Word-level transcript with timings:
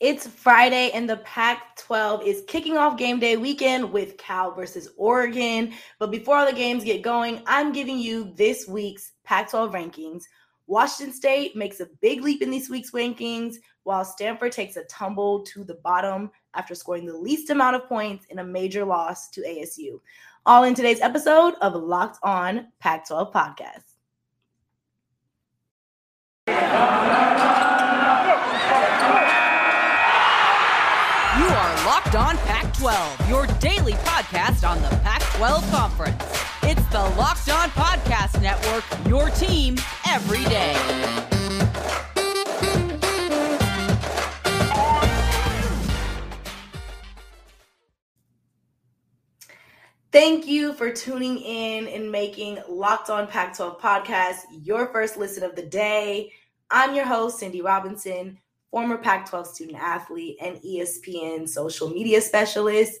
It's 0.00 0.26
Friday 0.26 0.90
and 0.92 1.08
the 1.08 1.18
Pac 1.18 1.76
12 1.76 2.22
is 2.24 2.42
kicking 2.48 2.78
off 2.78 2.96
game 2.96 3.20
day 3.20 3.36
weekend 3.36 3.92
with 3.92 4.16
Cal 4.16 4.50
versus 4.50 4.88
Oregon. 4.96 5.74
But 5.98 6.10
before 6.10 6.36
all 6.36 6.46
the 6.46 6.54
games 6.54 6.84
get 6.84 7.02
going, 7.02 7.42
I'm 7.46 7.70
giving 7.70 7.98
you 7.98 8.32
this 8.34 8.66
week's 8.66 9.12
Pac 9.24 9.50
12 9.50 9.72
rankings. 9.72 10.22
Washington 10.66 11.14
State 11.14 11.54
makes 11.54 11.80
a 11.80 11.88
big 12.00 12.22
leap 12.22 12.40
in 12.40 12.50
this 12.50 12.70
week's 12.70 12.92
rankings, 12.92 13.56
while 13.82 14.02
Stanford 14.02 14.52
takes 14.52 14.76
a 14.76 14.84
tumble 14.84 15.42
to 15.42 15.64
the 15.64 15.74
bottom 15.84 16.30
after 16.54 16.74
scoring 16.74 17.04
the 17.04 17.14
least 17.14 17.50
amount 17.50 17.76
of 17.76 17.86
points 17.86 18.24
in 18.30 18.38
a 18.38 18.44
major 18.44 18.86
loss 18.86 19.28
to 19.28 19.42
ASU. 19.42 20.00
All 20.46 20.64
in 20.64 20.74
today's 20.74 21.02
episode 21.02 21.56
of 21.60 21.74
Locked 21.74 22.18
On 22.22 22.68
Pac 22.78 23.06
12 23.06 23.34
Podcast. 23.34 23.90
Locked 32.00 32.16
On 32.16 32.36
Pac 32.38 32.74
12, 32.78 33.28
your 33.28 33.46
daily 33.58 33.92
podcast 33.92 34.68
on 34.68 34.80
the 34.80 34.88
Pac 35.02 35.20
12 35.36 35.70
Conference. 35.70 36.24
It's 36.62 36.84
the 36.86 36.98
Locked 36.98 37.50
On 37.50 37.68
Podcast 37.70 38.40
Network, 38.40 38.84
your 39.06 39.28
team 39.30 39.76
every 40.08 40.42
day. 40.44 40.74
Thank 50.10 50.46
you 50.46 50.72
for 50.72 50.90
tuning 50.90 51.38
in 51.38 51.86
and 51.86 52.10
making 52.10 52.60
Locked 52.66 53.10
On 53.10 53.26
Pac 53.26 53.56
12 53.56 53.78
podcast 53.78 54.38
your 54.50 54.86
first 54.86 55.18
listen 55.18 55.44
of 55.44 55.54
the 55.54 55.66
day. 55.66 56.32
I'm 56.70 56.94
your 56.94 57.06
host, 57.06 57.38
Cindy 57.38 57.60
Robinson 57.60 58.38
former 58.70 58.96
Pac 58.96 59.28
12 59.28 59.46
student 59.46 59.78
athlete 59.78 60.36
and 60.40 60.56
ESPN 60.58 61.48
social 61.48 61.90
media 61.90 62.20
specialist. 62.20 63.00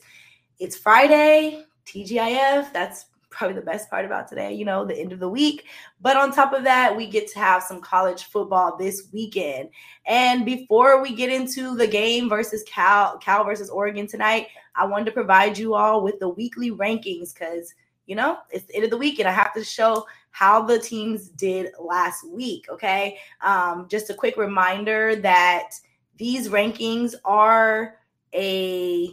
It's 0.58 0.76
Friday, 0.76 1.64
TGIF. 1.86 2.72
That's 2.72 3.06
probably 3.30 3.54
the 3.54 3.62
best 3.62 3.88
part 3.88 4.04
about 4.04 4.28
today, 4.28 4.52
you 4.52 4.64
know, 4.64 4.84
the 4.84 4.98
end 4.98 5.12
of 5.12 5.20
the 5.20 5.28
week. 5.28 5.64
But 6.00 6.16
on 6.16 6.32
top 6.32 6.52
of 6.52 6.64
that, 6.64 6.96
we 6.96 7.06
get 7.06 7.28
to 7.28 7.38
have 7.38 7.62
some 7.62 7.80
college 7.80 8.24
football 8.24 8.76
this 8.76 9.08
weekend. 9.12 9.70
And 10.06 10.44
before 10.44 11.00
we 11.00 11.14
get 11.14 11.30
into 11.30 11.76
the 11.76 11.86
game 11.86 12.28
versus 12.28 12.64
Cal, 12.64 13.18
Cal 13.18 13.44
versus 13.44 13.70
Oregon 13.70 14.06
tonight, 14.08 14.48
I 14.74 14.84
wanted 14.84 15.06
to 15.06 15.12
provide 15.12 15.56
you 15.56 15.74
all 15.74 16.02
with 16.02 16.18
the 16.18 16.28
weekly 16.28 16.72
rankings 16.72 17.32
because, 17.32 17.72
you 18.06 18.16
know, 18.16 18.38
it's 18.50 18.66
the 18.66 18.74
end 18.74 18.84
of 18.84 18.90
the 18.90 18.96
week 18.96 19.18
and 19.18 19.28
I 19.28 19.32
have 19.32 19.54
to 19.54 19.64
show 19.64 20.06
how 20.30 20.62
the 20.62 20.78
teams 20.78 21.28
did 21.28 21.72
last 21.78 22.28
week. 22.28 22.66
Okay. 22.70 23.18
Um, 23.40 23.86
just 23.88 24.10
a 24.10 24.14
quick 24.14 24.36
reminder 24.36 25.16
that 25.16 25.70
these 26.16 26.48
rankings 26.48 27.14
are 27.24 27.96
a 28.34 29.10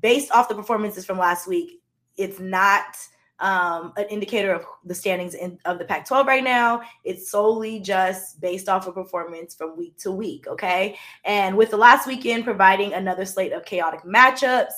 based 0.00 0.30
off 0.32 0.48
the 0.48 0.54
performances 0.54 1.04
from 1.04 1.18
last 1.18 1.46
week. 1.46 1.80
It's 2.16 2.40
not 2.40 2.96
um, 3.40 3.92
an 3.96 4.06
indicator 4.10 4.52
of 4.52 4.64
the 4.84 4.94
standings 4.94 5.34
in, 5.34 5.58
of 5.64 5.78
the 5.78 5.84
Pac 5.84 6.06
12 6.06 6.26
right 6.26 6.42
now. 6.42 6.82
It's 7.04 7.30
solely 7.30 7.80
just 7.80 8.40
based 8.40 8.68
off 8.68 8.86
of 8.86 8.94
performance 8.94 9.54
from 9.54 9.76
week 9.76 9.96
to 9.98 10.10
week. 10.10 10.46
Okay. 10.46 10.96
And 11.24 11.56
with 11.56 11.70
the 11.70 11.76
last 11.76 12.06
weekend 12.06 12.44
providing 12.44 12.94
another 12.94 13.24
slate 13.24 13.52
of 13.52 13.64
chaotic 13.64 14.02
matchups, 14.02 14.72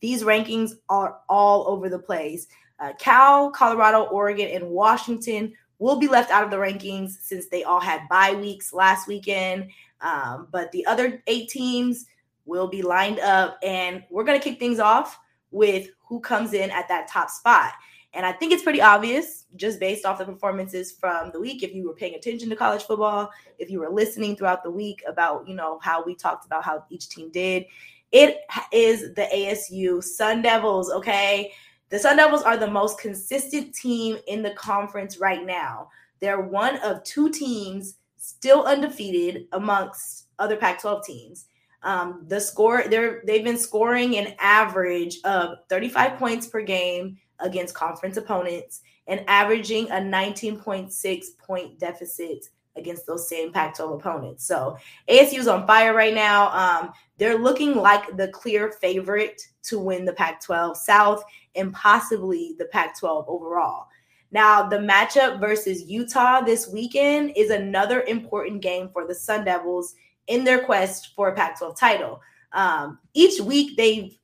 these 0.00 0.22
rankings 0.22 0.72
are 0.88 1.18
all 1.28 1.66
over 1.68 1.88
the 1.88 1.98
place. 1.98 2.46
Uh, 2.78 2.92
Cal, 2.98 3.50
Colorado, 3.50 4.02
Oregon, 4.04 4.48
and 4.48 4.68
Washington 4.70 5.52
will 5.78 5.98
be 5.98 6.08
left 6.08 6.30
out 6.30 6.44
of 6.44 6.50
the 6.50 6.56
rankings 6.56 7.12
since 7.20 7.48
they 7.48 7.64
all 7.64 7.80
had 7.80 8.08
bye 8.08 8.34
weeks 8.34 8.72
last 8.72 9.06
weekend. 9.08 9.70
Um, 10.00 10.48
but 10.50 10.70
the 10.72 10.84
other 10.86 11.22
eight 11.26 11.48
teams 11.48 12.06
will 12.44 12.68
be 12.68 12.82
lined 12.82 13.20
up, 13.20 13.58
and 13.62 14.02
we're 14.10 14.24
going 14.24 14.38
to 14.38 14.44
kick 14.44 14.58
things 14.58 14.78
off 14.78 15.18
with 15.50 15.88
who 16.06 16.20
comes 16.20 16.52
in 16.52 16.70
at 16.70 16.88
that 16.88 17.08
top 17.08 17.30
spot. 17.30 17.72
And 18.12 18.24
I 18.24 18.32
think 18.32 18.52
it's 18.52 18.62
pretty 18.62 18.80
obvious 18.80 19.46
just 19.56 19.80
based 19.80 20.04
off 20.04 20.18
the 20.18 20.24
performances 20.24 20.92
from 20.92 21.30
the 21.32 21.40
week. 21.40 21.62
If 21.62 21.74
you 21.74 21.86
were 21.86 21.94
paying 21.94 22.14
attention 22.14 22.48
to 22.50 22.56
college 22.56 22.84
football, 22.84 23.30
if 23.58 23.70
you 23.70 23.80
were 23.80 23.90
listening 23.90 24.36
throughout 24.36 24.62
the 24.62 24.70
week 24.70 25.02
about, 25.06 25.48
you 25.48 25.54
know, 25.54 25.80
how 25.82 26.04
we 26.04 26.14
talked 26.14 26.46
about 26.46 26.64
how 26.64 26.84
each 26.90 27.08
team 27.08 27.30
did, 27.32 27.66
it 28.12 28.38
is 28.72 29.14
the 29.14 29.28
ASU 29.34 30.02
Sun 30.02 30.42
Devils. 30.42 30.90
Okay. 30.92 31.52
The 31.94 32.00
Sun 32.00 32.16
Devils 32.16 32.42
are 32.42 32.56
the 32.56 32.68
most 32.68 32.98
consistent 32.98 33.72
team 33.72 34.18
in 34.26 34.42
the 34.42 34.50
conference 34.54 35.18
right 35.18 35.46
now. 35.46 35.90
They're 36.18 36.40
one 36.40 36.78
of 36.78 37.04
two 37.04 37.30
teams 37.30 37.98
still 38.16 38.64
undefeated 38.64 39.46
amongst 39.52 40.26
other 40.40 40.56
Pac-12 40.56 41.04
teams. 41.04 41.46
Um, 41.84 42.24
the 42.26 42.40
score 42.40 42.82
they're 42.88 43.22
they've 43.24 43.44
been 43.44 43.56
scoring 43.56 44.16
an 44.16 44.34
average 44.40 45.18
of 45.22 45.58
35 45.68 46.18
points 46.18 46.48
per 46.48 46.62
game 46.62 47.16
against 47.38 47.76
conference 47.76 48.16
opponents 48.16 48.80
and 49.06 49.22
averaging 49.28 49.88
a 49.92 50.00
19.6 50.00 51.24
point 51.38 51.78
deficit 51.78 52.46
against 52.76 53.06
those 53.06 53.28
same 53.28 53.52
Pac-12 53.52 53.94
opponents. 53.94 54.46
So 54.46 54.76
ASU 55.08 55.38
is 55.38 55.48
on 55.48 55.66
fire 55.66 55.94
right 55.94 56.14
now. 56.14 56.50
Um, 56.50 56.92
they're 57.18 57.38
looking 57.38 57.76
like 57.76 58.16
the 58.16 58.28
clear 58.28 58.72
favorite 58.72 59.40
to 59.64 59.78
win 59.78 60.04
the 60.04 60.12
Pac-12 60.12 60.76
South 60.76 61.22
and 61.54 61.72
possibly 61.72 62.54
the 62.58 62.66
Pac 62.66 62.98
12 62.98 63.26
overall. 63.28 63.86
Now, 64.30 64.68
the 64.68 64.78
matchup 64.78 65.38
versus 65.38 65.84
Utah 65.84 66.40
this 66.40 66.68
weekend 66.68 67.32
is 67.36 67.50
another 67.50 68.02
important 68.02 68.62
game 68.62 68.90
for 68.92 69.06
the 69.06 69.14
Sun 69.14 69.44
Devils 69.44 69.94
in 70.26 70.42
their 70.42 70.64
quest 70.64 71.14
for 71.14 71.28
a 71.28 71.34
Pac 71.34 71.58
12 71.58 71.78
title. 71.78 72.20
Um, 72.52 72.98
each 73.14 73.40
week, 73.40 73.76
they've 73.76 74.16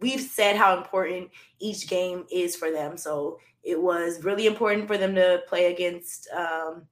we've 0.00 0.20
said 0.20 0.56
how 0.56 0.76
important 0.76 1.30
each 1.60 1.88
game 1.88 2.24
is 2.32 2.56
for 2.56 2.72
them. 2.72 2.96
So 2.96 3.38
it 3.62 3.80
was 3.80 4.24
really 4.24 4.46
important 4.46 4.88
for 4.88 4.98
them 4.98 5.14
to 5.14 5.42
play 5.46 5.72
against 5.72 6.28
um, 6.36 6.82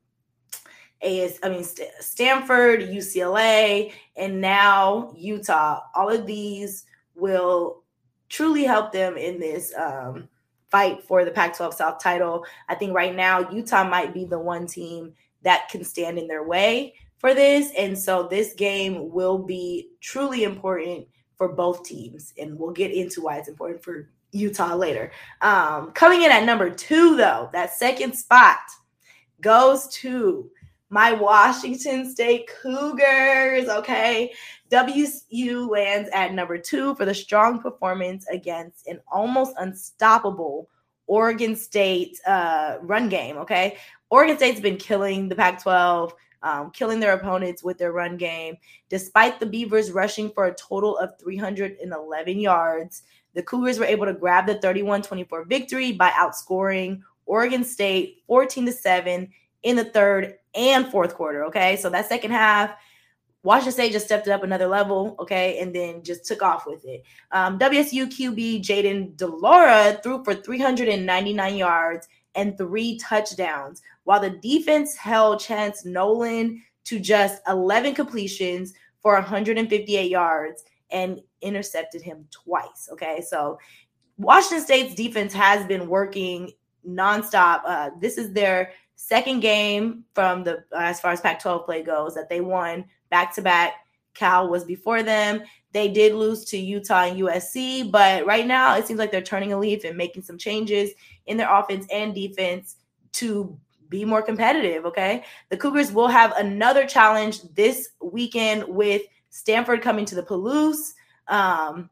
AS, 1.03 1.39
I 1.43 1.49
mean 1.49 1.65
Stanford, 2.01 2.81
UCLA, 2.83 3.93
and 4.17 4.41
now 4.41 5.13
Utah. 5.17 5.81
All 5.95 6.11
of 6.11 6.27
these 6.27 6.85
will 7.15 7.83
truly 8.29 8.65
help 8.65 8.93
them 8.93 9.17
in 9.17 9.39
this 9.41 9.75
um, 9.77 10.29
fight 10.71 11.03
for 11.03 11.25
the 11.25 11.31
Pac 11.31 11.57
12 11.57 11.75
South 11.75 11.99
title. 12.03 12.45
I 12.69 12.75
think 12.75 12.95
right 12.95 13.15
now, 13.15 13.51
Utah 13.51 13.85
might 13.85 14.15
be 14.15 14.25
the 14.25 14.39
one 14.39 14.67
team 14.67 15.13
that 15.43 15.69
can 15.69 15.85
stand 15.85 16.19
in 16.19 16.29
their 16.29 16.45
way 16.45 16.95
for 17.19 17.35
this. 17.35 17.73
And 17.77 17.99
so 17.99 18.27
this 18.27 18.55
game 18.55 19.11
will 19.11 19.39
be 19.39 19.91
truly 20.01 20.45
important 20.45 21.07
for 21.37 21.49
both 21.49 21.85
teams. 21.85 22.33
And 22.39 22.59
we'll 22.59 22.73
get 22.73 22.93
into 22.93 23.23
why 23.23 23.39
it's 23.39 23.49
important 23.49 23.83
for 23.83 24.11
Utah 24.33 24.75
later. 24.75 25.11
Um, 25.41 25.91
coming 25.93 26.23
in 26.23 26.31
at 26.31 26.45
number 26.45 26.71
two, 26.71 27.17
though, 27.17 27.51
that 27.53 27.73
second 27.73 28.15
spot 28.15 28.59
goes 29.41 29.89
to 29.89 30.51
my 30.91 31.13
Washington 31.13 32.11
State 32.11 32.51
Cougars. 32.61 33.69
Okay. 33.69 34.33
WSU 34.71 35.69
lands 35.69 36.11
at 36.13 36.35
number 36.35 36.59
two 36.59 36.95
for 36.97 37.05
the 37.05 37.15
strong 37.15 37.61
performance 37.61 38.27
against 38.29 38.87
an 38.89 39.01
almost 39.11 39.55
unstoppable 39.59 40.69
Oregon 41.07 41.57
State 41.57 42.21
uh, 42.27 42.77
run 42.83 43.09
game. 43.09 43.37
Okay. 43.39 43.79
Oregon 44.11 44.37
State's 44.37 44.61
been 44.61 44.77
killing 44.77 45.29
the 45.29 45.37
Pac 45.37 45.63
12. 45.63 46.13
Um, 46.43 46.71
killing 46.71 47.01
their 47.01 47.13
opponents 47.13 47.63
with 47.63 47.77
their 47.77 47.93
run 47.93 48.17
game. 48.17 48.57
Despite 48.89 49.39
the 49.39 49.45
Beavers 49.45 49.93
rushing 49.93 50.31
for 50.31 50.47
a 50.47 50.55
total 50.55 50.97
of 50.97 51.19
311 51.21 52.41
yards, 52.41 53.03
the 53.35 53.43
Cougars 53.43 53.79
were 53.79 53.85
able 53.85 54.07
to 54.07 54.15
grab 54.15 54.47
the 54.47 54.55
31 54.55 55.03
24 55.03 55.45
victory 55.45 55.93
by 55.93 56.09
outscoring 56.13 57.03
Oregon 57.27 57.63
State 57.63 58.23
14 58.27 58.65
to 58.65 58.73
7 58.73 59.29
in 59.63 59.77
the 59.77 59.85
third 59.85 60.35
and 60.55 60.87
fourth 60.89 61.15
quarter. 61.15 61.45
Okay. 61.45 61.77
So 61.77 61.91
that 61.91 62.09
second 62.09 62.33
half, 62.33 62.75
Washington 63.43 63.73
State 63.73 63.93
just 63.93 64.07
stepped 64.07 64.27
it 64.27 64.33
up 64.33 64.43
another 64.43 64.67
level, 64.67 65.17
okay, 65.19 65.59
and 65.61 65.75
then 65.75 66.03
just 66.03 66.27
took 66.27 66.43
off 66.43 66.67
with 66.67 66.85
it. 66.85 67.03
Um, 67.33 67.59
WSU 67.59 68.07
QB 68.07 68.63
Jayden 68.63 69.17
de 69.17 69.27
Laura 69.27 69.99
threw 70.03 70.23
for 70.25 70.35
399 70.35 71.57
yards 71.57 72.07
and 72.35 72.57
three 72.59 72.99
touchdowns, 72.99 73.81
while 74.05 74.21
the 74.21 74.31
defense 74.31 74.95
held 74.95 75.41
Chance 75.41 75.87
Nolan 75.87 76.63
to 76.85 77.01
just 77.01 77.41
11 77.49 77.95
completions 77.95 78.75
for 79.01 79.15
158 79.15 80.11
yards 80.11 80.63
and 80.91 81.21
intercepted 81.41 82.03
him 82.03 82.27
twice. 82.31 82.89
Okay, 82.93 83.23
so 83.27 83.59
Washington 84.19 84.65
State's 84.65 84.95
defense 84.95 85.33
has 85.33 85.67
been 85.67 85.89
working 85.89 86.51
nonstop. 86.87 87.63
Uh, 87.65 87.91
this 88.01 88.19
is 88.19 88.33
their 88.33 88.73
second 89.01 89.41
game 89.41 90.05
from 90.15 90.45
the 90.45 90.63
as 90.77 91.01
far 91.01 91.11
as 91.13 91.21
Pac-12 91.21 91.65
play 91.65 91.83
goes 91.83 92.15
that 92.15 92.29
they 92.29 92.41
won 92.41 92.85
back 93.11 93.35
to 93.35 93.43
back. 93.43 93.75
Cal 94.15 94.49
was 94.49 94.65
before 94.65 95.03
them. 95.03 95.43
They 95.73 95.89
did 95.89 96.15
lose 96.15 96.45
to 96.47 96.59
Utah 96.59 97.05
and 97.05 97.19
USC, 97.19 97.91
but 97.91 98.27
right 98.27 98.47
now 98.47 98.77
it 98.77 98.87
seems 98.87 98.99
like 98.99 99.11
they're 99.11 99.23
turning 99.23 99.53
a 99.53 99.59
leaf 99.59 99.85
and 99.85 99.97
making 99.97 100.23
some 100.23 100.37
changes 100.37 100.91
in 101.27 101.37
their 101.37 101.53
offense 101.53 101.87
and 101.93 102.15
defense 102.15 102.77
to 103.13 103.57
be 103.89 104.05
more 104.05 104.21
competitive. 104.21 104.85
Okay. 104.85 105.25
The 105.49 105.57
Cougars 105.57 105.93
will 105.93 106.09
have 106.09 106.37
another 106.37 106.87
challenge 106.87 107.43
this 107.55 107.91
weekend 108.03 108.65
with 108.65 109.03
Stanford 109.31 109.81
coming 109.81 110.05
to 110.07 110.15
the 110.15 110.23
Palouse. 110.23 110.93
Um, 111.29 111.89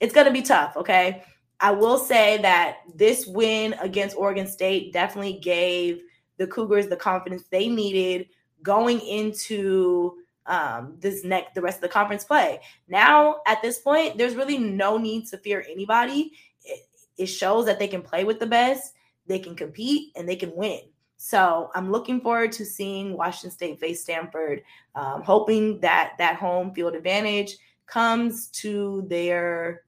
it's 0.00 0.14
going 0.14 0.26
to 0.26 0.32
be 0.32 0.42
tough, 0.42 0.76
okay? 0.76 1.22
I 1.60 1.70
will 1.70 1.98
say 1.98 2.38
that 2.38 2.78
this 2.94 3.26
win 3.26 3.74
against 3.80 4.16
Oregon 4.16 4.46
State 4.46 4.92
definitely 4.92 5.34
gave 5.34 6.02
the 6.40 6.46
Cougars 6.46 6.88
the 6.88 6.96
confidence 6.96 7.44
they 7.50 7.68
needed 7.68 8.26
going 8.62 8.98
into 9.00 10.16
um, 10.46 10.96
this 10.98 11.22
next 11.22 11.54
the 11.54 11.60
rest 11.60 11.76
of 11.76 11.82
the 11.82 11.88
conference 11.88 12.24
play. 12.24 12.60
Now, 12.88 13.42
at 13.46 13.60
this 13.60 13.78
point, 13.78 14.16
there's 14.16 14.34
really 14.34 14.56
no 14.56 14.96
need 14.96 15.26
to 15.28 15.36
fear 15.36 15.64
anybody. 15.70 16.32
It, 16.64 16.80
it 17.18 17.26
shows 17.26 17.66
that 17.66 17.78
they 17.78 17.86
can 17.86 18.00
play 18.00 18.24
with 18.24 18.40
the 18.40 18.46
best, 18.46 18.94
they 19.26 19.38
can 19.38 19.54
compete, 19.54 20.12
and 20.16 20.26
they 20.26 20.34
can 20.34 20.56
win. 20.56 20.80
So 21.18 21.70
I'm 21.74 21.92
looking 21.92 22.22
forward 22.22 22.52
to 22.52 22.64
seeing 22.64 23.18
Washington 23.18 23.50
State 23.50 23.78
face 23.78 24.02
Stanford, 24.02 24.62
um, 24.94 25.22
hoping 25.22 25.78
that 25.80 26.14
that 26.16 26.36
home 26.36 26.72
field 26.72 26.94
advantage 26.94 27.58
comes 27.86 28.48
to 28.62 29.04
their 29.08 29.82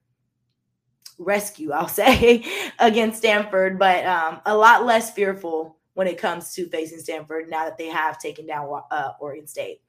rescue, 1.17 1.73
I'll 1.73 1.89
say, 2.03 2.45
against 2.79 3.19
Stanford, 3.21 3.79
but 3.79 4.05
um, 4.05 4.43
a 4.45 4.55
lot 4.55 4.85
less 4.85 5.15
fearful 5.15 5.79
when 5.95 6.07
it 6.07 6.19
comes 6.19 6.53
to 6.55 6.69
facing 6.69 6.99
Stanford 6.99 7.51
now 7.51 7.65
that 7.65 7.77
they 7.77 7.89
have 7.89 8.19
taken 8.19 8.47
down 8.47 8.83
uh, 8.91 9.11
Oregon 9.21 9.47
State. 9.47 9.81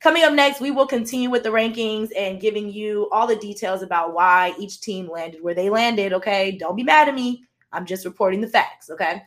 Coming 0.00 0.24
up 0.24 0.32
next, 0.32 0.60
we 0.60 0.70
will 0.70 0.86
continue 0.86 1.30
with 1.30 1.44
the 1.44 1.50
rankings 1.50 2.10
and 2.16 2.40
giving 2.40 2.70
you 2.72 3.08
all 3.12 3.26
the 3.26 3.36
details 3.36 3.82
about 3.82 4.14
why 4.14 4.54
each 4.58 4.80
team 4.80 5.08
landed 5.08 5.42
where 5.42 5.54
they 5.54 5.70
landed. 5.70 6.12
Okay, 6.12 6.52
don't 6.52 6.76
be 6.76 6.82
mad 6.82 7.08
at 7.08 7.14
me. 7.14 7.44
I'm 7.72 7.86
just 7.86 8.04
reporting 8.04 8.40
the 8.40 8.48
facts. 8.48 8.90
Okay. 8.90 9.22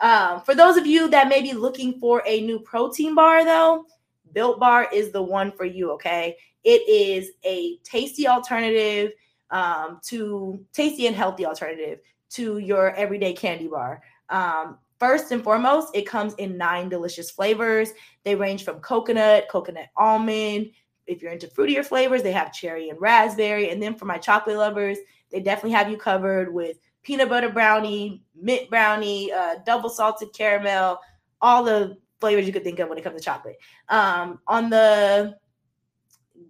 Um, 0.00 0.42
for 0.42 0.54
those 0.54 0.76
of 0.76 0.86
you 0.86 1.08
that 1.08 1.28
may 1.28 1.42
be 1.42 1.52
looking 1.52 1.98
for 1.98 2.22
a 2.26 2.40
new 2.42 2.60
protein 2.60 3.14
bar, 3.14 3.44
though, 3.44 3.86
Built 4.32 4.60
Bar 4.60 4.88
is 4.92 5.10
the 5.10 5.22
one 5.22 5.50
for 5.52 5.64
you. 5.64 5.90
Okay. 5.92 6.36
It 6.64 6.88
is 6.88 7.30
a 7.44 7.78
tasty 7.78 8.28
alternative 8.28 9.12
um, 9.50 10.00
to 10.04 10.64
tasty 10.72 11.06
and 11.06 11.16
healthy 11.16 11.46
alternative 11.46 12.00
to 12.30 12.58
your 12.58 12.94
everyday 12.94 13.32
candy 13.32 13.66
bar. 13.66 14.02
Um, 14.28 14.78
first 14.98 15.30
and 15.32 15.42
foremost, 15.42 15.94
it 15.94 16.06
comes 16.06 16.34
in 16.34 16.56
nine 16.56 16.88
delicious 16.88 17.30
flavors. 17.30 17.90
They 18.24 18.34
range 18.34 18.64
from 18.64 18.80
coconut, 18.80 19.48
coconut 19.50 19.88
almond. 19.96 20.70
If 21.06 21.22
you're 21.22 21.32
into 21.32 21.46
fruitier 21.46 21.84
flavors, 21.84 22.22
they 22.22 22.32
have 22.32 22.52
cherry 22.52 22.90
and 22.90 23.00
raspberry. 23.00 23.70
And 23.70 23.82
then 23.82 23.94
for 23.94 24.04
my 24.04 24.18
chocolate 24.18 24.56
lovers, 24.56 24.98
they 25.30 25.40
definitely 25.40 25.72
have 25.72 25.90
you 25.90 25.96
covered 25.96 26.52
with 26.52 26.78
peanut 27.02 27.28
butter 27.28 27.50
brownie, 27.50 28.22
mint 28.40 28.68
brownie, 28.68 29.32
uh, 29.32 29.56
double 29.64 29.88
salted 29.88 30.32
caramel, 30.34 30.98
all 31.40 31.64
the 31.64 31.96
flavors 32.20 32.46
you 32.46 32.52
could 32.52 32.64
think 32.64 32.78
of 32.78 32.88
when 32.88 32.98
it 32.98 33.04
comes 33.04 33.16
to 33.16 33.24
chocolate. 33.24 33.56
Um, 33.88 34.40
on 34.46 34.70
the 34.70 35.36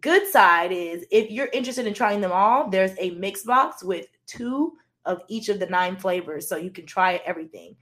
good 0.00 0.26
side 0.28 0.72
is 0.72 1.04
if 1.10 1.30
you're 1.30 1.50
interested 1.52 1.86
in 1.86 1.94
trying 1.94 2.20
them 2.20 2.32
all, 2.32 2.68
there's 2.68 2.92
a 2.98 3.10
mix 3.10 3.44
box 3.44 3.82
with 3.82 4.06
two 4.26 4.74
of 5.04 5.22
each 5.28 5.48
of 5.48 5.58
the 5.58 5.66
nine 5.66 5.96
flavors, 5.96 6.48
so 6.48 6.56
you 6.56 6.70
can 6.70 6.86
try 6.86 7.20
everything. 7.24 7.76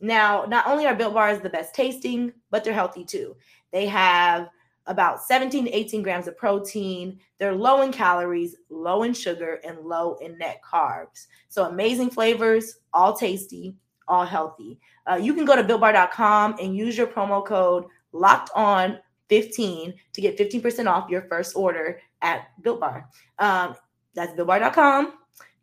Now, 0.00 0.44
not 0.48 0.66
only 0.66 0.86
are 0.86 0.94
Built 0.94 1.14
Bars 1.14 1.40
the 1.40 1.50
best 1.50 1.74
tasting, 1.74 2.32
but 2.50 2.64
they're 2.64 2.72
healthy 2.72 3.04
too. 3.04 3.36
They 3.72 3.86
have 3.86 4.48
about 4.86 5.22
17 5.22 5.66
to 5.66 5.70
18 5.70 6.02
grams 6.02 6.26
of 6.26 6.36
protein. 6.36 7.20
They're 7.38 7.54
low 7.54 7.82
in 7.82 7.92
calories, 7.92 8.56
low 8.70 9.02
in 9.02 9.14
sugar, 9.14 9.60
and 9.64 9.78
low 9.80 10.14
in 10.16 10.38
net 10.38 10.60
carbs. 10.68 11.26
So 11.48 11.64
amazing 11.64 12.10
flavors, 12.10 12.78
all 12.92 13.14
tasty, 13.14 13.76
all 14.08 14.24
healthy. 14.24 14.80
Uh, 15.08 15.16
you 15.16 15.34
can 15.34 15.44
go 15.44 15.54
to 15.54 15.62
builtbar.com 15.62 16.56
and 16.60 16.76
use 16.76 16.96
your 16.96 17.06
promo 17.06 17.44
code 17.44 17.84
locked 18.12 18.50
on 18.54 18.98
15 19.28 19.94
to 20.12 20.20
get 20.20 20.36
15% 20.36 20.86
off 20.86 21.08
your 21.08 21.22
first 21.22 21.54
order 21.54 22.00
at 22.22 22.48
Built 22.62 22.80
Bar. 22.80 23.08
Um, 23.38 23.76
that's 24.14 24.32
builtbar.com. 24.32 25.12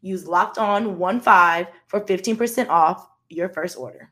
Use 0.01 0.25
locked 0.25 0.57
on 0.57 0.97
15 0.97 1.67
for 1.87 2.01
15% 2.01 2.69
off 2.69 3.09
your 3.29 3.49
first 3.49 3.77
order. 3.77 4.11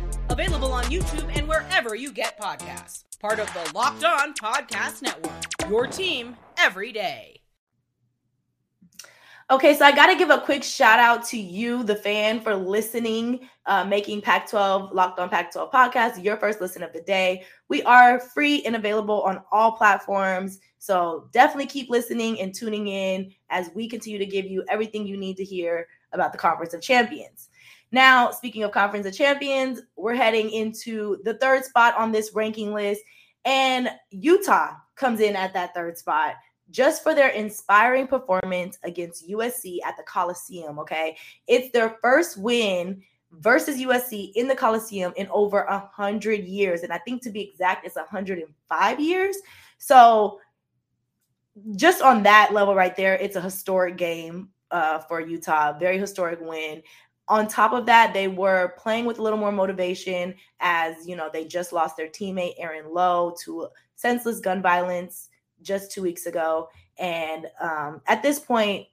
Available 0.31 0.71
on 0.71 0.85
YouTube 0.85 1.29
and 1.37 1.45
wherever 1.45 1.93
you 1.93 2.09
get 2.09 2.39
podcasts. 2.39 3.03
Part 3.19 3.39
of 3.39 3.53
the 3.53 3.69
Locked 3.75 4.05
On 4.05 4.33
Podcast 4.33 5.01
Network. 5.01 5.69
Your 5.69 5.87
team 5.87 6.37
every 6.57 6.93
day. 6.93 7.41
Okay, 9.49 9.75
so 9.75 9.83
I 9.83 9.91
got 9.91 10.07
to 10.07 10.15
give 10.15 10.29
a 10.29 10.39
quick 10.39 10.63
shout 10.63 10.99
out 10.99 11.25
to 11.25 11.37
you, 11.37 11.83
the 11.83 11.97
fan, 11.97 12.39
for 12.39 12.55
listening, 12.55 13.49
uh, 13.65 13.83
making 13.83 14.21
Pac 14.21 14.49
12 14.49 14.93
Locked 14.93 15.19
on 15.19 15.27
Pac 15.27 15.51
12 15.51 15.69
podcast 15.69 16.23
your 16.23 16.37
first 16.37 16.61
listen 16.61 16.81
of 16.81 16.93
the 16.93 17.01
day. 17.01 17.43
We 17.67 17.83
are 17.83 18.21
free 18.21 18.63
and 18.63 18.77
available 18.77 19.23
on 19.23 19.41
all 19.51 19.73
platforms. 19.73 20.61
So 20.77 21.27
definitely 21.33 21.65
keep 21.65 21.89
listening 21.89 22.39
and 22.39 22.55
tuning 22.55 22.87
in 22.87 23.33
as 23.49 23.69
we 23.75 23.89
continue 23.89 24.17
to 24.17 24.25
give 24.25 24.45
you 24.45 24.63
everything 24.69 25.05
you 25.05 25.17
need 25.17 25.35
to 25.35 25.43
hear 25.43 25.87
about 26.13 26.31
the 26.31 26.37
Conference 26.37 26.73
of 26.73 26.79
Champions. 26.79 27.49
Now, 27.91 28.31
speaking 28.31 28.63
of 28.63 28.71
Conference 28.71 29.05
of 29.05 29.15
Champions, 29.15 29.81
we're 29.95 30.15
heading 30.15 30.49
into 30.49 31.17
the 31.23 31.33
third 31.35 31.65
spot 31.65 31.95
on 31.97 32.11
this 32.11 32.31
ranking 32.33 32.73
list, 32.73 33.01
and 33.45 33.89
Utah 34.11 34.75
comes 34.95 35.19
in 35.19 35.35
at 35.35 35.53
that 35.53 35.73
third 35.73 35.97
spot 35.97 36.35
just 36.69 37.03
for 37.03 37.13
their 37.13 37.29
inspiring 37.29 38.07
performance 38.07 38.79
against 38.83 39.29
USC 39.29 39.79
at 39.85 39.97
the 39.97 40.03
Coliseum. 40.03 40.79
Okay. 40.79 41.17
It's 41.47 41.71
their 41.71 41.97
first 42.01 42.37
win 42.37 43.01
versus 43.33 43.77
USC 43.77 44.31
in 44.35 44.47
the 44.47 44.55
Coliseum 44.55 45.13
in 45.15 45.27
over 45.29 45.61
a 45.61 45.79
hundred 45.79 46.45
years. 46.45 46.81
And 46.83 46.91
I 46.91 46.97
think 46.99 47.21
to 47.23 47.29
be 47.29 47.41
exact, 47.41 47.85
it's 47.85 47.95
105 47.95 48.99
years. 48.99 49.37
So 49.77 50.39
just 51.75 52.01
on 52.01 52.23
that 52.23 52.53
level 52.53 52.75
right 52.75 52.95
there, 52.95 53.15
it's 53.15 53.35
a 53.35 53.41
historic 53.41 53.97
game 53.97 54.49
uh, 54.71 54.99
for 54.99 55.19
Utah, 55.19 55.77
very 55.77 55.97
historic 55.97 56.39
win. 56.41 56.81
On 57.31 57.47
top 57.47 57.71
of 57.71 57.85
that, 57.85 58.13
they 58.13 58.27
were 58.27 58.75
playing 58.77 59.05
with 59.05 59.17
a 59.17 59.21
little 59.21 59.39
more 59.39 59.53
motivation 59.53 60.35
as 60.59 61.07
you 61.07 61.15
know 61.15 61.29
they 61.31 61.45
just 61.45 61.71
lost 61.71 61.95
their 61.95 62.09
teammate 62.09 62.55
Aaron 62.57 62.93
Lowe 62.93 63.33
to 63.45 63.69
senseless 63.95 64.39
gun 64.39 64.61
violence 64.61 65.29
just 65.61 65.91
two 65.91 66.01
weeks 66.01 66.25
ago. 66.25 66.69
And 66.97 67.47
um, 67.59 68.01
at 68.07 68.21
this 68.21 68.37
point, 68.37 68.87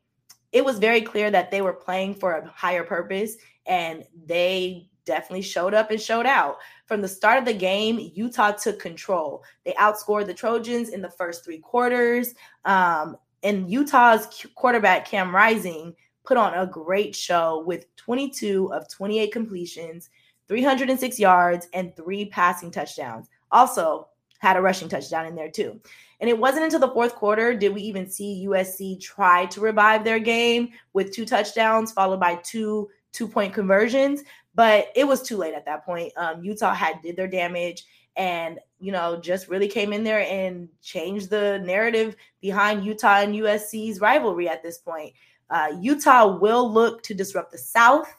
it 0.52 0.64
was 0.64 0.78
very 0.78 1.00
clear 1.00 1.30
that 1.30 1.50
they 1.50 1.62
were 1.62 1.72
playing 1.72 2.14
for 2.14 2.32
a 2.32 2.48
higher 2.48 2.84
purpose 2.84 3.36
and 3.66 4.04
they 4.26 4.88
definitely 5.04 5.42
showed 5.42 5.74
up 5.74 5.90
and 5.90 6.00
showed 6.00 6.26
out. 6.26 6.58
From 6.86 7.00
the 7.00 7.08
start 7.08 7.38
of 7.38 7.44
the 7.44 7.52
game, 7.52 8.12
Utah 8.14 8.52
took 8.52 8.78
control. 8.78 9.42
They 9.64 9.72
outscored 9.72 10.26
the 10.26 10.34
Trojans 10.34 10.90
in 10.90 11.02
the 11.02 11.10
first 11.10 11.44
three 11.44 11.58
quarters. 11.58 12.34
Um, 12.64 13.16
and 13.42 13.70
Utah's 13.70 14.46
quarterback, 14.54 15.06
Cam 15.06 15.34
Rising, 15.34 15.94
put 16.28 16.36
on 16.36 16.52
a 16.52 16.66
great 16.66 17.16
show 17.16 17.64
with 17.66 17.86
22 17.96 18.70
of 18.74 18.86
28 18.86 19.32
completions, 19.32 20.10
306 20.46 21.18
yards, 21.18 21.68
and 21.72 21.96
three 21.96 22.26
passing 22.26 22.70
touchdowns. 22.70 23.30
Also, 23.50 24.08
had 24.40 24.58
a 24.58 24.60
rushing 24.60 24.90
touchdown 24.90 25.24
in 25.24 25.34
there 25.34 25.50
too. 25.50 25.80
And 26.20 26.28
it 26.28 26.38
wasn't 26.38 26.64
until 26.64 26.80
the 26.80 26.92
fourth 26.92 27.14
quarter 27.14 27.54
did 27.54 27.74
we 27.74 27.80
even 27.80 28.10
see 28.10 28.46
USC 28.46 29.00
try 29.00 29.46
to 29.46 29.62
revive 29.62 30.04
their 30.04 30.18
game 30.18 30.68
with 30.92 31.12
two 31.12 31.24
touchdowns 31.24 31.92
followed 31.92 32.20
by 32.20 32.34
two 32.44 32.90
two 33.12 33.26
point 33.26 33.54
conversions. 33.54 34.22
But 34.54 34.88
it 34.94 35.06
was 35.06 35.22
too 35.22 35.38
late 35.38 35.54
at 35.54 35.64
that 35.64 35.86
point. 35.86 36.12
Um, 36.16 36.44
Utah 36.44 36.74
had 36.74 37.00
did 37.00 37.16
their 37.16 37.26
damage 37.26 37.84
and 38.16 38.58
you 38.80 38.92
know 38.92 39.18
just 39.18 39.48
really 39.48 39.68
came 39.68 39.92
in 39.92 40.04
there 40.04 40.26
and 40.28 40.68
changed 40.82 41.30
the 41.30 41.60
narrative 41.64 42.16
behind 42.42 42.84
Utah 42.84 43.20
and 43.20 43.34
USC's 43.34 44.00
rivalry 44.00 44.48
at 44.48 44.62
this 44.62 44.76
point. 44.76 45.14
Uh, 45.50 45.74
Utah 45.80 46.36
will 46.38 46.70
look 46.70 47.02
to 47.04 47.14
disrupt 47.14 47.52
the 47.52 47.58
South 47.58 48.14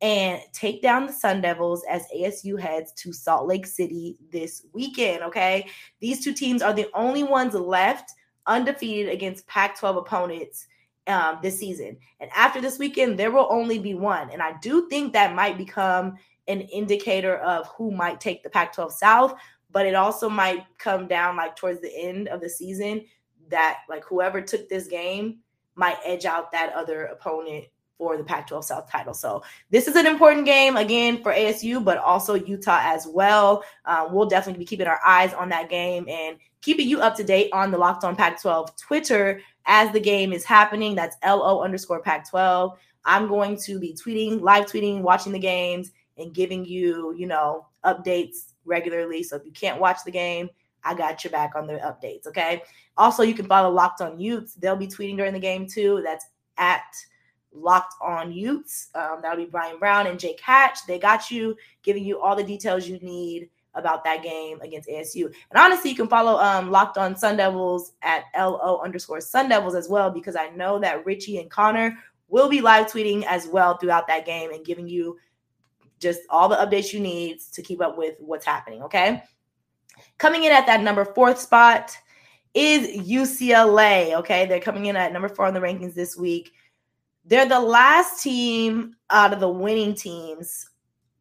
and 0.00 0.40
take 0.52 0.80
down 0.80 1.06
the 1.06 1.12
Sun 1.12 1.40
Devils 1.40 1.84
as 1.90 2.06
ASU 2.16 2.58
heads 2.58 2.92
to 2.92 3.12
Salt 3.12 3.48
Lake 3.48 3.66
City 3.66 4.16
this 4.30 4.64
weekend. 4.72 5.22
Okay. 5.22 5.68
These 6.00 6.22
two 6.22 6.32
teams 6.32 6.62
are 6.62 6.72
the 6.72 6.88
only 6.94 7.24
ones 7.24 7.54
left 7.54 8.12
undefeated 8.46 9.12
against 9.12 9.46
Pac 9.46 9.78
12 9.78 9.96
opponents 9.96 10.66
um, 11.08 11.38
this 11.42 11.58
season. 11.58 11.96
And 12.20 12.30
after 12.34 12.60
this 12.60 12.78
weekend, 12.78 13.18
there 13.18 13.30
will 13.30 13.48
only 13.50 13.78
be 13.78 13.94
one. 13.94 14.30
And 14.30 14.40
I 14.40 14.54
do 14.60 14.88
think 14.88 15.12
that 15.12 15.34
might 15.34 15.58
become 15.58 16.16
an 16.46 16.60
indicator 16.62 17.36
of 17.38 17.66
who 17.68 17.90
might 17.90 18.20
take 18.20 18.42
the 18.42 18.50
Pac 18.50 18.74
12 18.74 18.92
South, 18.92 19.34
but 19.70 19.84
it 19.84 19.94
also 19.94 20.28
might 20.28 20.64
come 20.78 21.06
down 21.06 21.36
like 21.36 21.56
towards 21.56 21.80
the 21.80 21.94
end 21.94 22.28
of 22.28 22.40
the 22.40 22.48
season 22.48 23.04
that 23.48 23.78
like 23.88 24.04
whoever 24.04 24.40
took 24.40 24.68
this 24.68 24.86
game 24.86 25.38
might 25.78 25.96
edge 26.04 26.24
out 26.24 26.52
that 26.52 26.72
other 26.74 27.04
opponent 27.04 27.66
for 27.98 28.16
the 28.16 28.24
Pac 28.24 28.46
12 28.46 28.64
South 28.64 28.90
title. 28.90 29.12
So, 29.12 29.42
this 29.70 29.88
is 29.88 29.96
an 29.96 30.06
important 30.06 30.46
game 30.46 30.76
again 30.76 31.22
for 31.22 31.32
ASU, 31.32 31.84
but 31.84 31.98
also 31.98 32.34
Utah 32.34 32.80
as 32.82 33.06
well. 33.06 33.64
Uh, 33.84 34.08
we'll 34.10 34.28
definitely 34.28 34.60
be 34.60 34.66
keeping 34.66 34.86
our 34.86 35.00
eyes 35.04 35.34
on 35.34 35.48
that 35.50 35.68
game 35.68 36.08
and 36.08 36.38
keeping 36.62 36.88
you 36.88 37.00
up 37.00 37.16
to 37.16 37.24
date 37.24 37.50
on 37.52 37.70
the 37.70 37.78
Locked 37.78 38.04
On 38.04 38.16
Pac 38.16 38.40
12 38.40 38.76
Twitter 38.76 39.40
as 39.66 39.92
the 39.92 40.00
game 40.00 40.32
is 40.32 40.44
happening. 40.44 40.94
That's 40.94 41.16
LO 41.24 41.62
underscore 41.62 42.00
Pac 42.00 42.28
12. 42.30 42.78
I'm 43.04 43.28
going 43.28 43.56
to 43.58 43.78
be 43.78 43.94
tweeting, 43.94 44.40
live 44.40 44.66
tweeting, 44.66 45.02
watching 45.02 45.32
the 45.32 45.38
games, 45.38 45.90
and 46.16 46.34
giving 46.34 46.64
you, 46.64 47.14
you 47.16 47.26
know, 47.26 47.66
updates 47.84 48.52
regularly. 48.64 49.22
So, 49.22 49.36
if 49.36 49.44
you 49.44 49.52
can't 49.52 49.80
watch 49.80 49.98
the 50.04 50.12
game, 50.12 50.48
I 50.84 50.94
got 50.94 51.24
your 51.24 51.30
back 51.30 51.54
on 51.54 51.66
the 51.66 51.74
updates. 51.74 52.26
Okay. 52.26 52.62
Also, 52.96 53.22
you 53.22 53.34
can 53.34 53.46
follow 53.46 53.70
Locked 53.70 54.00
On 54.00 54.18
Utes. 54.18 54.54
They'll 54.54 54.76
be 54.76 54.86
tweeting 54.86 55.16
during 55.16 55.32
the 55.32 55.38
game 55.38 55.66
too. 55.66 56.02
That's 56.04 56.26
at 56.56 56.94
Locked 57.52 57.94
On 58.00 58.32
Utes. 58.32 58.88
Um, 58.94 59.18
that'll 59.22 59.36
be 59.36 59.50
Brian 59.50 59.78
Brown 59.78 60.06
and 60.06 60.18
Jake 60.18 60.40
Hatch. 60.40 60.78
They 60.86 60.98
got 60.98 61.30
you, 61.30 61.56
giving 61.82 62.04
you 62.04 62.20
all 62.20 62.36
the 62.36 62.44
details 62.44 62.88
you 62.88 62.98
need 62.98 63.50
about 63.74 64.04
that 64.04 64.22
game 64.22 64.60
against 64.60 64.88
ASU. 64.88 65.26
And 65.26 65.58
honestly, 65.58 65.90
you 65.90 65.96
can 65.96 66.08
follow 66.08 66.38
um, 66.40 66.70
Locked 66.70 66.98
On 66.98 67.16
Sun 67.16 67.36
Devils 67.36 67.92
at 68.02 68.24
LO 68.36 68.80
underscore 68.82 69.20
Sun 69.20 69.48
Devils 69.48 69.74
as 69.74 69.88
well, 69.88 70.10
because 70.10 70.36
I 70.36 70.48
know 70.50 70.78
that 70.80 71.06
Richie 71.06 71.38
and 71.38 71.50
Connor 71.50 71.96
will 72.28 72.48
be 72.48 72.60
live 72.60 72.86
tweeting 72.86 73.24
as 73.24 73.46
well 73.46 73.76
throughout 73.78 74.06
that 74.08 74.26
game 74.26 74.52
and 74.52 74.64
giving 74.64 74.88
you 74.88 75.16
just 75.98 76.20
all 76.30 76.48
the 76.48 76.56
updates 76.56 76.92
you 76.92 77.00
need 77.00 77.40
to 77.52 77.62
keep 77.62 77.80
up 77.80 77.96
with 77.96 78.16
what's 78.20 78.44
happening. 78.44 78.82
Okay. 78.82 79.22
Coming 80.18 80.44
in 80.44 80.52
at 80.52 80.66
that 80.66 80.82
number 80.82 81.04
fourth 81.04 81.38
spot 81.38 81.96
is 82.54 83.06
UCLA. 83.08 84.14
Okay. 84.14 84.46
They're 84.46 84.60
coming 84.60 84.86
in 84.86 84.96
at 84.96 85.12
number 85.12 85.28
four 85.28 85.46
on 85.46 85.54
the 85.54 85.60
rankings 85.60 85.94
this 85.94 86.16
week. 86.16 86.52
They're 87.24 87.48
the 87.48 87.60
last 87.60 88.22
team 88.22 88.96
out 89.10 89.32
of 89.32 89.40
the 89.40 89.48
winning 89.48 89.94
teams, 89.94 90.70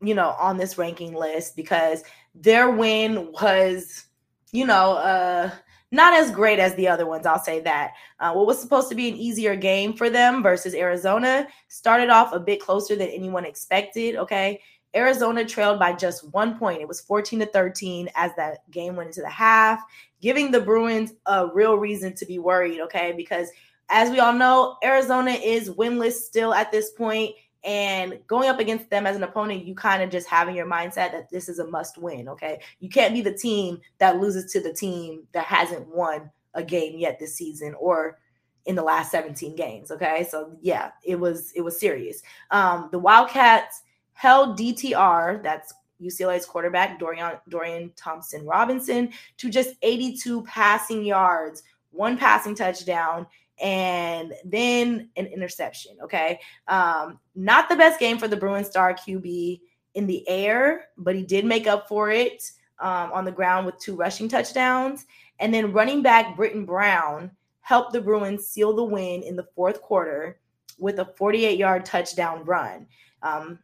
you 0.02 0.16
know, 0.16 0.36
on 0.40 0.58
this 0.58 0.78
ranking 0.78 1.14
list 1.14 1.56
because 1.56 2.04
their 2.34 2.72
win 2.72 3.32
was, 3.34 4.06
you 4.52 4.66
know, 4.66 4.94
uh, 4.94 5.52
not 5.92 6.14
as 6.14 6.32
great 6.32 6.60
as 6.60 6.76
the 6.76 6.88
other 6.88 7.06
ones. 7.06 7.26
I'll 7.26 7.40
say 7.40 7.60
that. 7.62 7.94
Uh, 8.20 8.34
what 8.34 8.46
was 8.46 8.60
supposed 8.60 8.90
to 8.90 8.96
be 8.96 9.10
an 9.10 9.16
easier 9.16 9.56
game 9.56 9.94
for 9.94 10.10
them 10.10 10.44
versus 10.44 10.74
Arizona 10.74 11.48
started 11.70 12.10
off 12.10 12.34
a 12.34 12.40
bit 12.40 12.60
closer 12.60 12.96
than 12.96 13.08
anyone 13.10 13.46
expected. 13.46 14.16
Okay. 14.16 14.62
Arizona 14.96 15.46
trailed 15.46 15.80
by 15.80 15.94
just 15.94 16.32
one 16.34 16.58
point. 16.58 16.82
It 16.82 16.88
was 16.88 17.02
14 17.02 17.40
to 17.40 17.46
13 17.48 18.10
as 18.16 18.32
that 18.36 18.70
game 18.72 18.96
went 18.96 19.08
into 19.08 19.22
the 19.22 19.30
half, 19.30 19.80
giving 20.22 20.52
the 20.52 20.62
Bruins 20.62 21.14
a 21.26 21.48
real 21.54 21.76
reason 21.76 22.16
to 22.16 22.26
be 22.26 22.40
worried. 22.40 22.82
Okay. 22.82 23.14
Because 23.16 23.50
as 23.90 24.10
we 24.10 24.20
all 24.20 24.34
know, 24.34 24.78
Arizona 24.84 25.32
is 25.32 25.70
winless 25.70 26.14
still 26.14 26.54
at 26.54 26.72
this 26.72 26.92
point, 26.92 27.36
and 27.64 28.20
going 28.28 28.50
up 28.50 28.60
against 28.60 28.90
them 28.90 29.06
as 29.06 29.16
an 29.16 29.24
opponent, 29.24 29.66
you 29.66 29.76
kind 29.76 30.02
of 30.02 30.10
just 30.10 30.28
having 30.28 30.56
your 30.56 30.66
mindset 30.66 31.12
that 31.12 31.30
this 31.30 31.50
is 31.50 31.60
a 31.60 31.68
must 31.68 31.98
win. 31.98 32.30
Okay. 32.30 32.62
You 32.80 32.90
can't 32.90 33.14
be 33.14 33.22
the 33.22 33.34
team 33.34 33.82
that 33.98 34.20
loses 34.22 34.52
to 34.54 34.62
the 34.62 34.74
team 34.74 35.24
that 35.34 35.46
hasn't 35.46 35.88
won 35.88 36.32
a 36.54 36.64
game 36.64 36.98
yet 36.98 37.20
this 37.20 37.36
season 37.36 37.76
or 37.80 38.20
in 38.66 38.76
the 38.76 38.84
last 38.84 39.12
17 39.12 39.56
games. 39.56 39.92
Okay. 39.92 40.28
So 40.30 40.56
yeah, 40.62 40.92
it 41.04 41.20
was 41.20 41.52
it 41.56 41.62
was 41.62 41.80
serious. 41.80 42.22
Um, 42.52 42.90
the 42.92 43.00
Wildcats 43.00 43.82
held 44.18 44.58
DTR, 44.58 45.44
that's 45.44 45.72
UCLA's 46.02 46.46
quarterback, 46.46 47.00
Dorian 47.00 47.38
Dorian 47.50 47.92
Thompson 47.96 48.46
Robinson, 48.46 49.12
to 49.38 49.50
just 49.50 49.76
82 49.84 50.42
passing 50.44 51.06
yards, 51.06 51.62
one 51.92 52.18
passing 52.18 52.56
touchdown, 52.56 53.28
and 53.62 54.34
then 54.44 55.10
an 55.18 55.28
interception. 55.28 55.98
Okay. 56.04 56.40
Um, 56.68 57.20
not 57.36 57.70
the 57.70 57.76
best 57.76 58.00
game 58.00 58.18
for 58.18 58.28
the 58.28 58.36
Bruin 58.36 58.66
star 58.66 58.96
QB 58.96 59.62
in 59.94 60.08
the 60.08 60.28
air, 60.28 60.86
but 60.98 61.16
he 61.16 61.22
did 61.22 61.46
make 61.46 61.68
up 61.68 61.88
for 61.88 62.10
it 62.10 62.52
um, 62.80 63.12
on 63.12 63.24
the 63.24 63.32
ground 63.32 63.68
with 63.68 63.78
two 63.78 63.96
rushing 63.96 64.28
touchdowns. 64.28 65.06
And 65.40 65.54
then 65.54 65.74
running 65.74 66.02
back 66.02 66.36
Brittain 66.36 66.66
Brown 66.66 67.30
helped 67.62 67.94
the 67.94 68.02
Bruins 68.02 68.48
seal 68.48 68.76
the 68.76 68.84
win 68.84 69.22
in 69.22 69.36
the 69.36 69.48
fourth 69.56 69.80
quarter 69.80 70.40
with 70.80 70.98
a 70.98 71.14
48 71.18 71.60
yard 71.60 71.86
touchdown 71.86 72.44
run. 72.46 72.88
Um, 73.22 73.60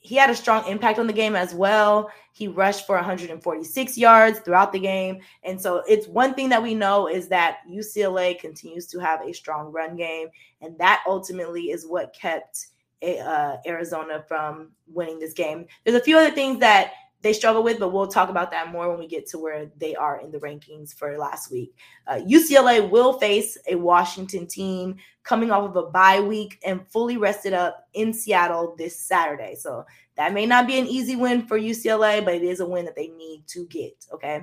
he 0.00 0.16
had 0.16 0.30
a 0.30 0.34
strong 0.34 0.66
impact 0.66 0.98
on 0.98 1.06
the 1.06 1.12
game 1.12 1.36
as 1.36 1.54
well. 1.54 2.10
He 2.32 2.48
rushed 2.48 2.86
for 2.86 2.96
146 2.96 3.98
yards 3.98 4.40
throughout 4.40 4.72
the 4.72 4.80
game. 4.80 5.20
And 5.44 5.60
so 5.60 5.82
it's 5.86 6.08
one 6.08 6.34
thing 6.34 6.48
that 6.48 6.62
we 6.62 6.74
know 6.74 7.06
is 7.06 7.28
that 7.28 7.58
UCLA 7.70 8.38
continues 8.38 8.86
to 8.88 8.98
have 8.98 9.20
a 9.20 9.32
strong 9.32 9.70
run 9.70 9.96
game. 9.96 10.28
And 10.62 10.76
that 10.78 11.04
ultimately 11.06 11.70
is 11.70 11.86
what 11.86 12.14
kept 12.14 12.68
uh, 13.02 13.56
Arizona 13.66 14.24
from 14.26 14.70
winning 14.86 15.18
this 15.18 15.34
game. 15.34 15.66
There's 15.84 16.00
a 16.00 16.04
few 16.04 16.16
other 16.16 16.34
things 16.34 16.60
that 16.60 16.92
they 17.22 17.32
struggle 17.32 17.62
with, 17.62 17.78
but 17.78 17.92
we'll 17.92 18.06
talk 18.06 18.30
about 18.30 18.50
that 18.50 18.72
more 18.72 18.88
when 18.88 18.98
we 18.98 19.06
get 19.06 19.26
to 19.28 19.38
where 19.38 19.70
they 19.76 19.94
are 19.94 20.20
in 20.20 20.30
the 20.30 20.38
rankings 20.38 20.94
for 20.94 21.18
last 21.18 21.50
week. 21.50 21.74
Uh, 22.06 22.20
UCLA 22.26 22.88
will 22.88 23.18
face 23.18 23.58
a 23.68 23.74
Washington 23.74 24.46
team 24.46 24.96
coming 25.22 25.50
off 25.50 25.68
of 25.68 25.76
a 25.76 25.90
bye 25.90 26.20
week 26.20 26.58
and 26.64 26.86
fully 26.88 27.18
rested 27.18 27.52
up 27.52 27.88
in 27.92 28.12
Seattle 28.12 28.74
this 28.78 28.98
Saturday. 28.98 29.54
So 29.54 29.84
that 30.16 30.32
may 30.32 30.46
not 30.46 30.66
be 30.66 30.78
an 30.78 30.86
easy 30.86 31.16
win 31.16 31.46
for 31.46 31.58
UCLA, 31.58 32.24
but 32.24 32.34
it 32.34 32.42
is 32.42 32.60
a 32.60 32.66
win 32.66 32.86
that 32.86 32.96
they 32.96 33.08
need 33.08 33.44
to 33.48 33.66
get. 33.66 34.06
Okay. 34.12 34.42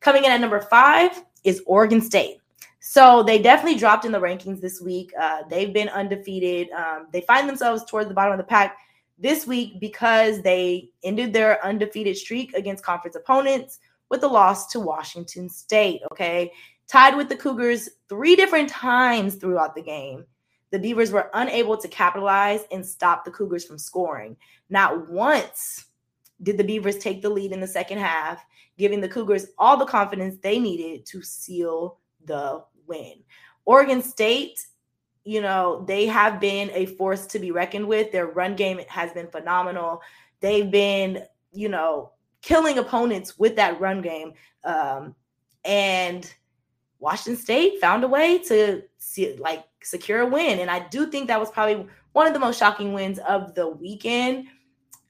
Coming 0.00 0.24
in 0.24 0.30
at 0.30 0.40
number 0.40 0.60
five 0.60 1.24
is 1.44 1.62
Oregon 1.66 2.00
State. 2.00 2.38
So 2.80 3.22
they 3.22 3.40
definitely 3.40 3.78
dropped 3.78 4.04
in 4.04 4.12
the 4.12 4.20
rankings 4.20 4.60
this 4.60 4.80
week. 4.80 5.12
Uh, 5.18 5.42
they've 5.48 5.72
been 5.72 5.88
undefeated. 5.88 6.70
Um, 6.70 7.06
they 7.12 7.22
find 7.22 7.48
themselves 7.48 7.84
towards 7.84 8.08
the 8.08 8.14
bottom 8.14 8.32
of 8.32 8.38
the 8.38 8.44
pack 8.44 8.76
this 9.18 9.46
week 9.46 9.80
because 9.80 10.42
they 10.42 10.90
ended 11.02 11.32
their 11.32 11.64
undefeated 11.64 12.16
streak 12.16 12.52
against 12.54 12.84
conference 12.84 13.16
opponents 13.16 13.78
with 14.10 14.22
a 14.24 14.28
loss 14.28 14.66
to 14.72 14.80
Washington 14.80 15.48
State. 15.48 16.00
Okay. 16.12 16.52
Tied 16.86 17.16
with 17.16 17.28
the 17.28 17.36
Cougars 17.36 17.88
three 18.08 18.36
different 18.36 18.68
times 18.68 19.36
throughout 19.36 19.74
the 19.74 19.82
game. 19.82 20.24
The 20.70 20.78
Beavers 20.78 21.12
were 21.12 21.30
unable 21.34 21.76
to 21.76 21.88
capitalize 21.88 22.60
and 22.72 22.84
stop 22.84 23.24
the 23.24 23.30
Cougars 23.30 23.64
from 23.64 23.78
scoring. 23.78 24.36
Not 24.68 25.08
once 25.08 25.86
did 26.42 26.58
the 26.58 26.64
Beavers 26.64 26.98
take 26.98 27.22
the 27.22 27.30
lead 27.30 27.52
in 27.52 27.60
the 27.60 27.66
second 27.66 27.98
half, 27.98 28.44
giving 28.76 29.00
the 29.00 29.08
Cougars 29.08 29.46
all 29.56 29.76
the 29.76 29.86
confidence 29.86 30.36
they 30.42 30.58
needed 30.58 31.06
to 31.06 31.22
seal 31.22 31.98
the 32.24 32.62
win. 32.86 33.14
Oregon 33.64 34.02
State 34.02 34.66
you 35.24 35.40
know, 35.40 35.84
they 35.86 36.06
have 36.06 36.40
been 36.40 36.70
a 36.74 36.86
force 36.86 37.26
to 37.26 37.38
be 37.38 37.50
reckoned 37.50 37.86
with. 37.86 38.12
Their 38.12 38.26
run 38.26 38.56
game 38.56 38.80
has 38.88 39.12
been 39.12 39.28
phenomenal. 39.28 40.02
They've 40.40 40.70
been, 40.70 41.24
you 41.52 41.68
know, 41.68 42.12
killing 42.42 42.78
opponents 42.78 43.38
with 43.38 43.56
that 43.56 43.80
run 43.80 44.02
game. 44.02 44.34
Um, 44.64 45.14
and 45.64 46.30
Washington 46.98 47.42
State 47.42 47.80
found 47.80 48.04
a 48.04 48.08
way 48.08 48.38
to 48.38 48.82
see, 48.98 49.34
like 49.36 49.64
secure 49.82 50.20
a 50.20 50.26
win. 50.26 50.58
And 50.58 50.70
I 50.70 50.86
do 50.88 51.06
think 51.06 51.28
that 51.28 51.40
was 51.40 51.50
probably 51.50 51.86
one 52.12 52.26
of 52.26 52.34
the 52.34 52.38
most 52.38 52.58
shocking 52.58 52.92
wins 52.92 53.18
of 53.20 53.54
the 53.54 53.68
weekend. 53.68 54.48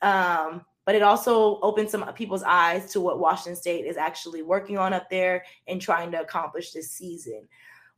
Um, 0.00 0.64
but 0.85 0.94
it 0.94 1.02
also 1.02 1.59
opened 1.61 1.90
some 1.90 2.04
people's 2.12 2.42
eyes 2.42 2.92
to 2.92 3.00
what 3.00 3.18
Washington 3.18 3.56
State 3.56 3.87
is 3.87 3.97
actually 3.97 4.42
working 4.42 4.78
on 4.78 4.92
up 4.92 5.09
there 5.11 5.44
and 5.66 5.80
trying 5.80 6.12
to 6.12 6.21
accomplish 6.21 6.73
this 6.73 6.90
season. 6.90 7.49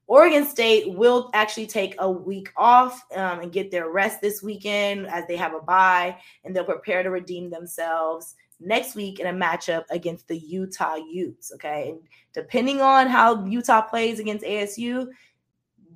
Oregon 0.09 0.45
State 0.47 0.93
will 0.95 1.31
actually 1.35 1.67
take 1.67 1.97
a 1.99 2.11
week 2.11 2.53
off 2.57 3.05
um, 3.15 3.41
and 3.41 3.53
get 3.53 3.71
their 3.71 3.91
rest 3.91 4.21
this 4.21 4.43
weekend 4.43 5.07
as 5.09 5.27
they 5.27 5.37
have 5.37 5.55
a 5.55 5.61
bye, 5.61 6.17
and 6.45 6.55
they'll 6.55 6.65
prepare 6.65 7.03
to 7.03 7.11
redeem 7.11 7.51
themselves 7.51 8.37
next 8.61 8.95
week 8.95 9.19
in 9.19 9.27
a 9.27 9.33
matchup 9.33 9.85
against 9.91 10.29
the 10.29 10.39
Utah 10.39 10.95
Utes. 10.95 11.53
Okay, 11.55 11.91
and 11.91 12.01
depending 12.33 12.81
on 12.81 13.09
how 13.09 13.45
Utah 13.45 13.83
plays 13.83 14.21
against 14.21 14.45
ASU, 14.45 15.09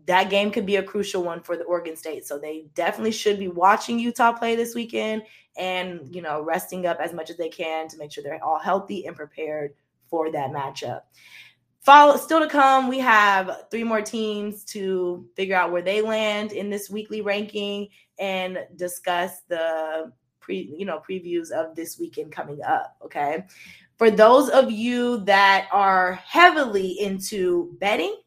that 0.07 0.29
game 0.29 0.50
could 0.50 0.67
be 0.67 0.76
a 0.76 0.83
crucial 0.83 1.23
one 1.23 1.40
for 1.40 1.57
the 1.57 1.64
Oregon 1.64 1.97
State. 1.97 2.26
So 2.26 2.37
they 2.37 2.67
definitely 2.75 3.12
should 3.12 3.38
be 3.38 3.49
watching 3.49 3.99
Utah 3.99 4.33
play 4.33 4.57
this 4.57 4.75
weekend 4.75 5.23
and 5.57 6.14
you 6.14 6.23
know 6.23 6.43
resting 6.43 6.87
up 6.87 6.99
as 7.00 7.12
much 7.12 7.31
as 7.31 7.37
they 7.37 7.49
can 7.49 7.87
to 7.88 7.97
make 7.97 8.11
sure 8.11 8.25
they're 8.25 8.43
all 8.43 8.59
healthy 8.59 9.07
and 9.07 9.14
prepared 9.14 9.75
for 10.09 10.33
that 10.33 10.50
matchup. 10.50 11.02
Follow 11.90 12.16
still 12.18 12.38
to 12.38 12.47
come. 12.47 12.87
We 12.87 13.00
have 13.00 13.64
three 13.68 13.82
more 13.82 14.00
teams 14.00 14.62
to 14.66 15.26
figure 15.35 15.56
out 15.56 15.73
where 15.73 15.82
they 15.82 16.00
land 16.00 16.52
in 16.52 16.70
this 16.70 16.88
weekly 16.88 17.20
ranking 17.20 17.88
and 18.16 18.61
discuss 18.76 19.40
the 19.49 20.12
pre, 20.38 20.73
you 20.78 20.85
know, 20.85 21.00
previews 21.00 21.50
of 21.50 21.75
this 21.75 21.99
weekend 21.99 22.30
coming 22.30 22.62
up. 22.62 22.97
Okay. 23.04 23.44
For 23.99 24.09
those 24.09 24.50
of 24.50 24.70
you 24.70 25.25
that 25.25 25.66
are 25.73 26.12
heavily 26.25 26.92
into 27.00 27.76
betting, 27.80 28.20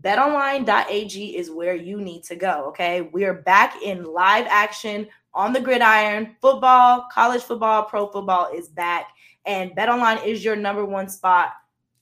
betonline.ag 0.00 1.36
is 1.36 1.50
where 1.50 1.74
you 1.74 2.00
need 2.00 2.24
to 2.24 2.34
go. 2.34 2.64
Okay. 2.68 3.02
We 3.02 3.26
are 3.26 3.42
back 3.42 3.76
in 3.82 4.04
live 4.04 4.46
action 4.48 5.06
on 5.34 5.52
the 5.52 5.60
gridiron. 5.60 6.34
Football, 6.40 7.08
college 7.12 7.42
football, 7.42 7.82
pro 7.82 8.06
football 8.06 8.48
is 8.54 8.70
back. 8.70 9.10
And 9.44 9.72
BetOnline 9.72 10.24
is 10.24 10.42
your 10.42 10.56
number 10.56 10.86
one 10.86 11.10
spot 11.10 11.52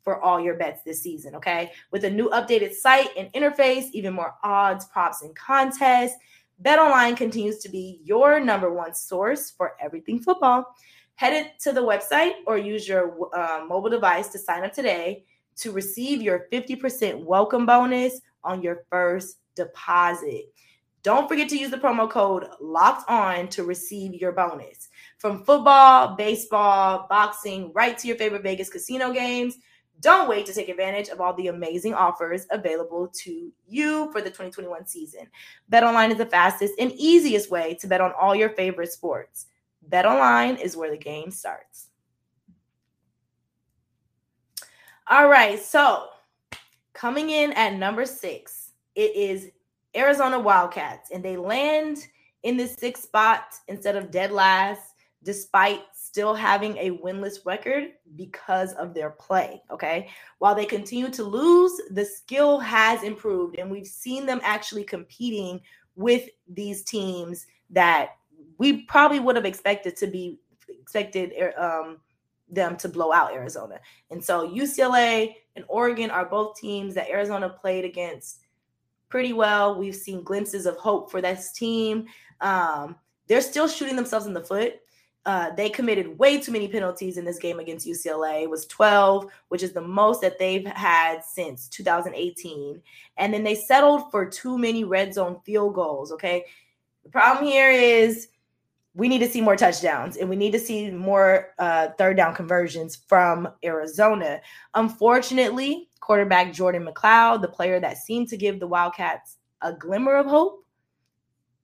for 0.05 0.23
all 0.23 0.39
your 0.39 0.55
bets 0.55 0.83
this 0.85 1.03
season, 1.03 1.35
okay? 1.35 1.73
With 1.91 2.05
a 2.05 2.11
new 2.11 2.29
updated 2.31 2.75
site 2.75 3.09
and 3.17 3.33
interface, 3.33 3.91
even 3.93 4.13
more 4.13 4.35
odds, 4.45 4.85
props, 4.85 5.23
and 5.23 5.35
contests, 5.35 6.17
BetOnline 6.63 7.17
continues 7.17 7.59
to 7.59 7.69
be 7.69 8.01
your 8.05 8.39
number 8.39 8.73
one 8.73 8.95
source 8.95 9.51
for 9.51 9.73
everything 9.81 10.21
football. 10.21 10.75
Head 11.17 11.53
to 11.61 11.73
the 11.73 11.81
website 11.81 12.35
or 12.47 12.59
use 12.59 12.87
your 12.87 13.29
uh, 13.35 13.65
mobile 13.67 13.91
device 13.91 14.29
to 14.29 14.39
sign 14.39 14.65
up 14.65 14.73
today 14.73 15.25
to 15.57 15.73
receive 15.73 16.21
your 16.21 16.47
50% 16.53 17.25
welcome 17.25 17.67
bonus 17.67 18.21
on 18.43 18.63
your 18.63 18.85
first 18.91 19.39
deposit. 19.57 20.47
Don't 21.03 21.29
forget 21.29 21.49
to 21.51 21.59
use 21.59 21.71
the 21.71 21.77
promo 21.77 22.09
code 22.09 22.49
locked 22.61 23.09
on 23.11 23.49
to 23.49 23.65
receive 23.65 24.15
your 24.15 24.33
bonus. 24.33 24.89
From 25.19 25.45
football, 25.45 26.17
baseball, 26.17 27.07
boxing, 27.11 27.73
right 27.75 27.97
to 27.99 28.09
your 28.09 28.17
favorite 28.17 28.43
Vegas 28.43 28.71
casino 28.71 29.13
games. 29.13 29.57
Don't 30.05 30.29
wait 30.29 30.45
to 30.45 30.53
take 30.53 30.69
advantage 30.69 31.09
of 31.09 31.23
all 31.23 31.33
the 31.33 31.47
amazing 31.47 31.95
offers 31.95 32.47
available 32.51 33.09
to 33.23 33.51
you 33.67 34.13
for 34.13 34.21
the 34.21 34.29
2021 34.29 34.87
season. 34.87 35.27
BetOnline 35.73 36.11
is 36.11 36.19
the 36.19 36.27
fastest 36.27 36.75
and 36.79 36.93
easiest 36.93 37.51
way 37.51 37.73
to 37.81 37.87
bet 37.87 38.03
on 38.03 38.13
all 38.21 38.35
your 38.35 38.51
favorite 38.51 38.93
sports. 38.93 39.47
BetOnline 39.89 40.61
is 40.61 40.77
where 40.77 40.91
the 40.91 40.99
game 40.99 41.31
starts. 41.31 41.87
All 45.09 45.31
right, 45.31 45.59
so 45.59 46.09
coming 46.93 47.31
in 47.31 47.53
at 47.53 47.73
number 47.73 48.05
six, 48.05 48.73
it 48.95 49.17
is 49.17 49.53
Arizona 49.97 50.39
Wildcats, 50.39 51.13
and 51.13 51.25
they 51.25 51.39
land 51.39 52.07
in 52.43 52.59
the 52.59 52.67
sixth 52.67 53.05
spot 53.05 53.55
instead 53.69 53.97
of 53.97 54.11
dead 54.11 54.33
last, 54.33 54.94
despite 55.25 55.81
still 55.95 56.35
having 56.35 56.77
a 56.77 56.99
winless 56.99 57.45
record 57.45 57.93
because 58.15 58.73
of 58.75 58.95
their 58.95 59.11
play. 59.11 59.61
Okay. 59.71 60.09
While 60.39 60.55
they 60.55 60.67
continue 60.67 61.11
to 61.11 61.25
lose, 61.25 61.73
the 61.91 62.05
skill 62.05 62.59
has 62.61 63.03
improved, 63.03 63.59
and 63.59 63.71
we've 63.71 63.87
seen 63.87 64.27
them 64.27 64.41
actually 64.45 64.85
competing 64.85 65.61
with 65.97 66.29
these 66.49 66.85
teams 66.85 67.47
that 67.71 68.11
we 68.59 68.83
probably 68.83 69.21
would 69.21 69.37
have 69.37 69.45
expected 69.45 69.97
to 69.97 70.07
be 70.07 70.39
expected 70.69 71.33
um, 71.59 71.99
them 72.49 72.77
to 72.77 72.89
blow 72.89 73.13
out 73.13 73.33
Arizona. 73.33 73.81
And 74.11 74.23
so 74.23 74.49
UCLA 74.49 75.35
and 75.57 75.65
Oregon 75.69 76.11
are 76.11 76.27
both 76.27 76.57
teams 76.57 76.95
that 76.95 77.09
Arizona 77.09 77.49
played 77.49 77.85
against 77.85 78.41
pretty 79.09 79.33
well. 79.33 79.79
We've 79.79 79.95
seen 79.95 80.23
glimpses 80.23 80.67
of 80.67 80.77
hope 80.77 81.11
for 81.11 81.21
this 81.21 81.53
team. 81.53 82.07
Um, 82.41 82.97
they're 83.27 83.41
still 83.41 83.69
shooting 83.69 83.97
themselves 83.97 84.27
in 84.27 84.35
the 84.35 84.43
foot. 84.43 84.75
Uh, 85.27 85.51
they 85.55 85.71
committed 85.71 86.19
way 86.19 86.39
too 86.39 86.53
many 86.53 86.69
penalties 86.69 87.17
in 87.17 87.25
this 87.25 87.39
game 87.39 87.59
against 87.59 87.87
UCLA. 87.87 88.43
It 88.43 88.51
was 88.51 88.67
12, 88.67 89.27
which 89.49 89.63
is 89.63 89.73
the 89.73 89.81
most 89.81 90.21
that 90.21 90.39
they've 90.39 90.67
had 90.67 91.25
since 91.25 91.69
2018. 91.69 92.81
And 93.17 93.33
then 93.33 93.43
they 93.43 93.55
settled 93.55 94.11
for 94.11 94.27
too 94.27 94.59
many 94.59 94.85
red 94.85 95.15
zone 95.15 95.41
field 95.45 95.75
goals. 95.75 96.13
Okay. 96.13 96.45
The 97.05 97.11
problem 97.11 97.47
here 97.47 97.71
is 97.71 98.29
we 98.95 99.09
need 99.09 99.19
to 99.19 99.29
see 99.29 99.41
more 99.41 99.57
touchdowns 99.57 100.17
and 100.17 100.29
we 100.29 100.37
need 100.37 100.53
to 100.53 100.59
see 100.59 100.91
more 100.91 101.55
uh, 101.59 101.89
third 101.99 102.17
down 102.17 102.35
conversions 102.35 102.95
from 102.95 103.49
Arizona. 103.65 104.41
Unfortunately, 104.75 105.89
quarterback 106.01 106.53
Jordan 106.53 106.87
McCloud, 106.87 107.41
the 107.41 107.49
player 107.49 107.81
that 107.81 107.97
seemed 107.97 108.29
to 108.29 108.37
give 108.37 108.61
the 108.61 108.67
Wildcats 108.67 109.39
a 109.63 109.73
glimmer 109.73 110.17
of 110.17 110.27
hope, 110.27 110.65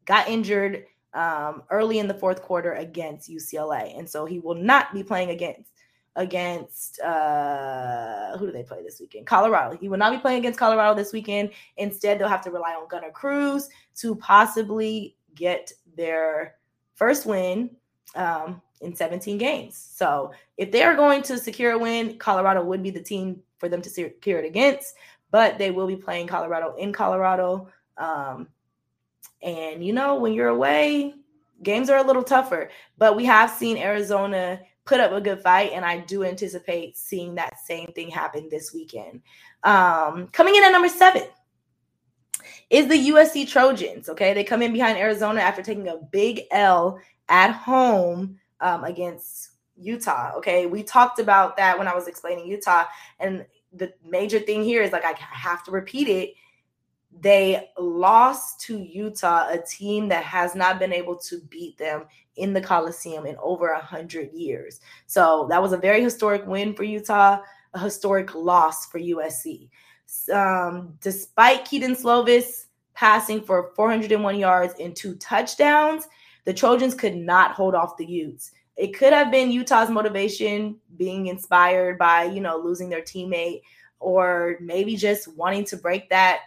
got 0.07 0.29
injured 0.29 0.87
um, 1.15 1.63
early 1.71 1.99
in 1.99 2.09
the 2.09 2.15
fourth 2.15 2.43
quarter 2.43 2.73
against 2.75 3.31
UCLA, 3.31 3.99
and 3.99 4.09
so 4.09 4.25
he 4.25 4.39
will 4.39 4.55
not 4.55 4.93
be 4.93 5.03
playing 5.03 5.31
against 5.31 5.71
against 6.17 7.01
uh 7.01 8.37
who 8.37 8.47
do 8.47 8.53
they 8.53 8.63
play 8.63 8.83
this 8.83 9.01
weekend? 9.01 9.27
Colorado. 9.27 9.77
He 9.77 9.89
will 9.89 9.99
not 9.99 10.13
be 10.13 10.19
playing 10.19 10.41
against 10.41 10.59
Colorado 10.59 10.95
this 10.95 11.13
weekend. 11.13 11.51
Instead, 11.77 12.19
they'll 12.19 12.29
have 12.29 12.43
to 12.43 12.51
rely 12.51 12.75
on 12.75 12.89
Gunnar 12.89 13.13
Cruz 13.13 13.69
to 13.97 14.17
possibly 14.17 15.17
get 15.35 15.73
their 15.97 16.57
first 16.95 17.27
win 17.27 17.71
um, 18.15 18.61
in 18.81 18.95
17 18.95 19.39
games. 19.39 19.77
So 19.95 20.33
if 20.57 20.73
they 20.73 20.83
are 20.83 20.97
going 20.97 21.23
to 21.23 21.39
secure 21.39 21.73
a 21.73 21.79
win, 21.79 22.19
Colorado 22.19 22.63
would 22.65 22.83
be 22.83 22.91
the 22.91 23.03
team 23.03 23.41
for 23.59 23.69
them 23.69 23.83
to 23.83 23.91
secure 23.91 24.39
it 24.39 24.45
against. 24.45 24.95
But 25.31 25.59
they 25.59 25.71
will 25.71 25.87
be 25.87 25.97
playing 25.97 26.27
Colorado 26.27 26.75
in 26.77 26.93
Colorado. 26.93 27.69
Um, 27.97 28.49
and 29.43 29.85
you 29.85 29.93
know, 29.93 30.17
when 30.17 30.33
you're 30.35 30.49
away, 30.49 31.15
games 31.63 31.91
are 31.91 31.99
a 31.99 32.07
little 32.07 32.23
tougher. 32.23 32.71
But 32.99 33.17
we 33.17 33.25
have 33.27 33.51
seen 33.51 33.77
Arizona 33.77 34.61
put 34.85 35.01
up 35.01 35.13
a 35.13 35.21
good 35.21 35.41
fight, 35.41 35.73
and 35.73 35.85
I 35.85 35.99
do 35.99 36.25
anticipate 36.25 36.97
seeing 36.97 37.35
that 37.37 37.59
same 37.59 37.89
thing 37.95 38.11
happen 38.11 38.49
this 38.51 38.75
weekend. 38.75 39.23
Um, 39.63 40.29
coming 40.29 40.57
in 40.57 40.65
at 40.65 40.73
number 40.73 40.89
seven 40.89 41.23
is 42.71 42.89
the 42.89 43.11
USC 43.11 43.49
Trojans. 43.49 44.09
Okay, 44.09 44.35
they 44.35 44.45
come 44.45 44.63
in 44.63 44.73
behind 44.73 44.99
Arizona 44.99 45.41
after 45.41 45.63
taking 45.63 45.89
a 45.89 45.97
big 45.97 46.43
L 46.51 46.99
at 47.29 47.53
home 47.53 48.39
um, 48.61 48.85
against 48.85 49.51
Utah. 49.77 50.33
Okay, 50.37 50.67
we 50.67 50.83
talked 50.83 51.19
about 51.19 51.57
that 51.57 51.79
when 51.79 51.89
I 51.89 51.95
was 51.95 52.09
explaining 52.09 52.47
Utah, 52.47 52.85
and 53.19 53.47
the 53.73 53.93
major 54.05 54.41
thing 54.41 54.65
here 54.65 54.83
is 54.83 54.93
like 54.93 55.05
I 55.05 55.15
have 55.19 55.63
to 55.65 55.71
repeat 55.71 56.09
it. 56.09 56.35
They 57.19 57.71
lost 57.79 58.61
to 58.63 58.79
Utah, 58.79 59.49
a 59.49 59.59
team 59.59 60.09
that 60.09 60.25
has 60.25 60.55
not 60.55 60.79
been 60.79 60.93
able 60.93 61.17
to 61.17 61.41
beat 61.51 61.77
them 61.77 62.05
in 62.37 62.53
the 62.53 62.61
Coliseum 62.61 63.27
in 63.27 63.37
over 63.43 63.71
a 63.71 63.81
hundred 63.81 64.33
years. 64.33 64.81
So 65.07 65.47
that 65.51 65.61
was 65.61 65.73
a 65.73 65.77
very 65.79 66.03
historic 66.03 66.47
win 66.47 66.75
for 66.75 66.85
Utah, 66.85 67.41
a 67.75 67.79
historic 67.79 68.35
loss 68.35 68.87
for 68.87 68.99
USC. 68.99 69.69
Um, 70.33 70.95
despite 71.01 71.65
Kedon 71.65 71.95
Slovis 71.95 72.67
passing 72.95 73.43
for 73.43 73.73
401 73.77 74.39
yards 74.39 74.75
and 74.81 74.95
two 74.95 75.15
touchdowns, 75.17 76.09
the 76.45 76.55
Trojans 76.55 76.95
could 76.95 77.17
not 77.17 77.53
hold 77.53 77.75
off 77.75 77.97
the 77.97 78.07
Utes. 78.07 78.53
It 78.77 78.97
could 78.97 79.13
have 79.13 79.31
been 79.31 79.53
Utah's 79.53 79.91
motivation 79.91 80.77
being 80.97 81.27
inspired 81.27 81.99
by, 81.99 82.25
you 82.25 82.41
know, 82.41 82.57
losing 82.57 82.89
their 82.89 83.03
teammate 83.03 83.61
or 83.99 84.57
maybe 84.61 84.97
just 84.97 85.29
wanting 85.37 85.65
to 85.67 85.77
break 85.77 86.09
that 86.09 86.41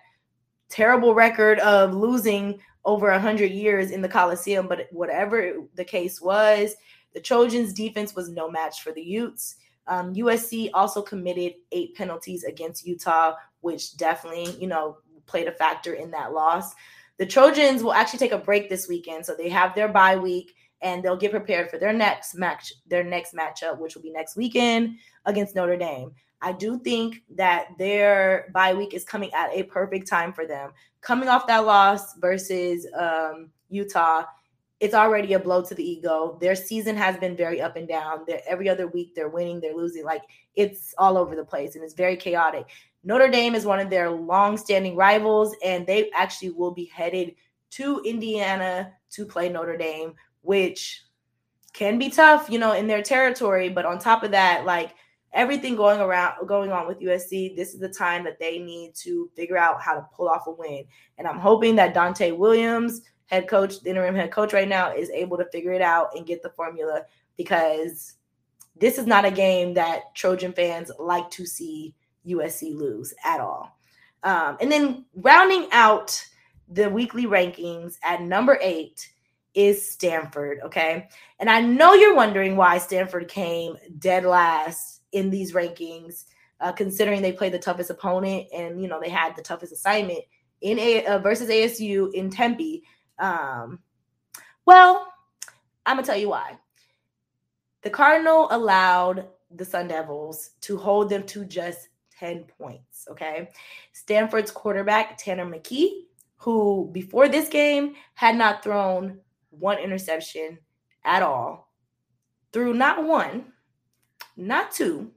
terrible 0.74 1.14
record 1.14 1.60
of 1.60 1.94
losing 1.94 2.60
over 2.84 3.10
100 3.12 3.52
years 3.52 3.92
in 3.92 4.02
the 4.02 4.10
Coliseum. 4.10 4.68
But 4.68 4.88
whatever 4.92 5.58
the 5.76 5.86
case 5.86 6.20
was, 6.20 6.76
the 7.14 7.22
Trojans' 7.22 7.74
defense 7.74 8.16
was 8.16 8.30
no 8.30 8.50
match 8.50 8.82
for 8.82 8.92
the 8.92 9.02
Utes. 9.02 9.58
Um, 9.86 10.14
USC 10.16 10.72
also 10.74 11.02
committed 11.02 11.54
eight 11.72 11.96
penalties 11.96 12.44
against 12.44 12.88
Utah, 12.88 13.36
which 13.62 13.98
definitely, 13.98 14.56
you 14.60 14.68
know, 14.68 14.98
played 15.28 15.48
a 15.48 15.52
factor 15.52 15.94
in 15.94 16.10
that 16.12 16.34
loss. 16.34 16.74
The 17.18 17.26
Trojans 17.26 17.84
will 17.84 17.94
actually 17.94 18.20
take 18.20 18.32
a 18.32 18.38
break 18.38 18.68
this 18.68 18.88
weekend, 18.88 19.26
so 19.26 19.36
they 19.36 19.50
have 19.50 19.76
their 19.76 19.88
bye 19.88 20.18
week 20.18 20.56
and 20.82 21.04
they'll 21.04 21.16
get 21.16 21.32
prepared 21.32 21.70
for 21.70 21.78
their 21.78 21.94
next 21.94 22.36
match, 22.36 22.74
their 22.88 23.04
next 23.04 23.34
matchup, 23.34 23.78
which 23.78 23.96
will 23.96 24.02
be 24.02 24.12
next 24.12 24.36
weekend 24.36 24.98
against 25.26 25.56
Notre 25.56 25.78
Dame. 25.78 26.12
I 26.44 26.52
do 26.52 26.78
think 26.78 27.24
that 27.36 27.70
their 27.80 28.52
bye 28.54 28.74
week 28.74 28.94
is 28.94 29.06
coming 29.06 29.34
at 29.34 29.50
a 29.54 29.64
perfect 29.64 30.08
time 30.08 30.34
for 30.34 30.46
them. 30.46 30.72
Coming 31.02 31.30
off 31.30 31.48
that 31.48 31.66
loss 31.66 32.16
versus 32.18 32.86
um, 32.98 33.50
Utah, 33.70 34.26
it's 34.82 34.94
already 34.94 35.34
a 35.34 35.40
blow 35.40 35.64
to 35.64 35.74
the 35.74 35.84
ego. 35.84 36.38
Their 36.42 36.56
season 36.56 36.98
has 36.98 37.16
been 37.16 37.38
very 37.38 37.62
up 37.62 37.78
and 37.78 37.88
down. 37.88 38.26
They're, 38.28 38.42
every 38.46 38.68
other 38.68 38.88
week 38.88 39.16
they're 39.16 39.30
winning, 39.30 39.62
they're 39.62 39.76
losing. 39.76 40.04
Like 40.04 40.24
it's 40.56 40.94
all 40.98 41.18
over 41.18 41.36
the 41.36 41.46
place 41.46 41.76
and 41.76 41.84
it's 41.84 41.94
very 41.94 42.18
chaotic. 42.18 42.68
Notre 43.06 43.30
Dame 43.30 43.56
is 43.56 43.66
one 43.66 43.80
of 43.80 43.90
their 43.90 44.10
long-standing 44.10 44.96
rivals, 44.96 45.56
and 45.64 45.86
they 45.86 46.10
actually 46.12 46.52
will 46.52 46.72
be 46.72 46.86
headed 46.86 47.36
to 47.72 48.02
Indiana 48.06 48.94
to 49.12 49.26
play 49.26 49.50
Notre 49.50 49.78
Dame, 49.78 50.14
which 50.42 51.04
can 51.74 52.00
be 52.00 52.10
tough, 52.10 52.50
you 52.50 52.60
know, 52.60 52.74
in 52.74 52.88
their 52.88 53.02
territory. 53.02 53.68
But 53.68 53.86
on 53.86 54.00
top 54.00 54.24
of 54.24 54.32
that, 54.32 54.66
like 54.66 54.96
everything 55.34 55.76
going 55.76 56.00
around 56.00 56.48
going 56.48 56.72
on 56.72 56.88
with 56.88 57.00
USC, 57.00 57.56
this 57.56 57.74
is 57.74 57.80
the 57.80 57.90
time 57.90 58.24
that 58.24 58.40
they 58.40 58.60
need 58.60 58.94
to 58.96 59.30
figure 59.36 59.58
out 59.58 59.82
how 59.82 59.96
to 59.96 60.06
pull 60.16 60.30
off 60.30 60.48
a 60.48 60.52
win. 60.52 60.86
And 61.18 61.28
I'm 61.28 61.40
hoping 61.40 61.76
that 61.78 61.96
Donte 61.96 62.38
Williams 62.38 63.02
head 63.26 63.48
coach, 63.48 63.82
the 63.82 63.90
interim 63.90 64.16
head 64.16 64.32
coach 64.32 64.54
right 64.54 64.68
now, 64.68 64.94
is 64.94 65.10
able 65.10 65.38
to 65.38 65.46
figure 65.52 65.74
it 65.74 65.82
out 65.82 66.10
and 66.16 66.26
get 66.26 66.44
the 66.44 66.52
formula 66.52 67.02
because 67.36 68.14
this 68.80 68.98
is 68.98 69.08
not 69.08 69.26
a 69.26 69.32
game 69.32 69.74
that 69.74 70.14
Trojan 70.16 70.54
fans 70.54 70.92
like 71.00 71.30
to 71.32 71.46
see 71.46 71.96
USC 72.28 72.76
lose 72.76 73.14
at 73.24 73.40
all. 73.40 73.78
Um, 74.24 74.58
and 74.62 74.72
then 74.72 75.06
rounding 75.16 75.68
out 75.72 76.24
the 76.70 76.90
weekly 76.90 77.26
rankings 77.26 77.98
at 78.04 78.22
number 78.22 78.58
eight 78.62 79.10
is 79.54 79.92
Stanford. 79.92 80.60
Okay. 80.64 81.08
And 81.40 81.50
I 81.50 81.62
know 81.62 81.94
you're 81.94 82.16
wondering 82.16 82.56
why 82.56 82.78
Stanford 82.78 83.28
came 83.28 83.76
dead 84.00 84.26
last 84.26 85.02
in 85.14 85.30
these 85.30 85.54
rankings, 85.54 86.26
uh, 86.60 86.72
considering 86.72 87.22
they 87.22 87.32
played 87.32 87.54
the 87.54 87.60
toughest 87.60 87.90
opponent 87.90 88.48
and, 88.54 88.82
you 88.82 88.88
know, 88.88 89.00
they 89.02 89.10
had 89.10 89.36
the 89.36 89.42
toughest 89.42 89.72
assignment 89.72 90.24
in 90.62 90.80
a 90.80 91.06
uh, 91.06 91.20
versus 91.20 91.50
ASU 91.50 92.14
in 92.14 92.30
Tempe. 92.30 92.84
Um, 93.20 93.80
well, 94.66 95.08
I'm 95.86 95.98
gonna 95.98 96.06
tell 96.06 96.18
you 96.18 96.30
why. 96.30 96.58
The 97.82 97.90
Cardinal 97.90 98.48
allowed 98.52 99.28
the 99.52 99.66
Sun 99.66 99.90
Devils 99.90 100.52
to 100.62 100.78
hold 100.78 101.10
them 101.10 101.24
to 101.28 101.46
just 101.46 101.90
10 102.20 102.46
points. 102.58 103.08
Okay. 103.12 103.50
Stanford's 103.92 104.52
quarterback, 104.52 105.18
Tanner 105.18 105.46
McKee, 105.46 106.04
who 106.38 106.90
before 106.94 107.28
this 107.28 107.50
game 107.50 107.96
had 108.16 108.36
not 108.36 108.64
thrown 108.64 109.20
one 109.50 109.78
interception 109.78 110.58
at 111.04 111.22
all, 111.22 111.72
threw 112.52 112.74
not 112.74 113.04
one, 113.04 113.53
not 114.36 114.72
two, 114.72 115.12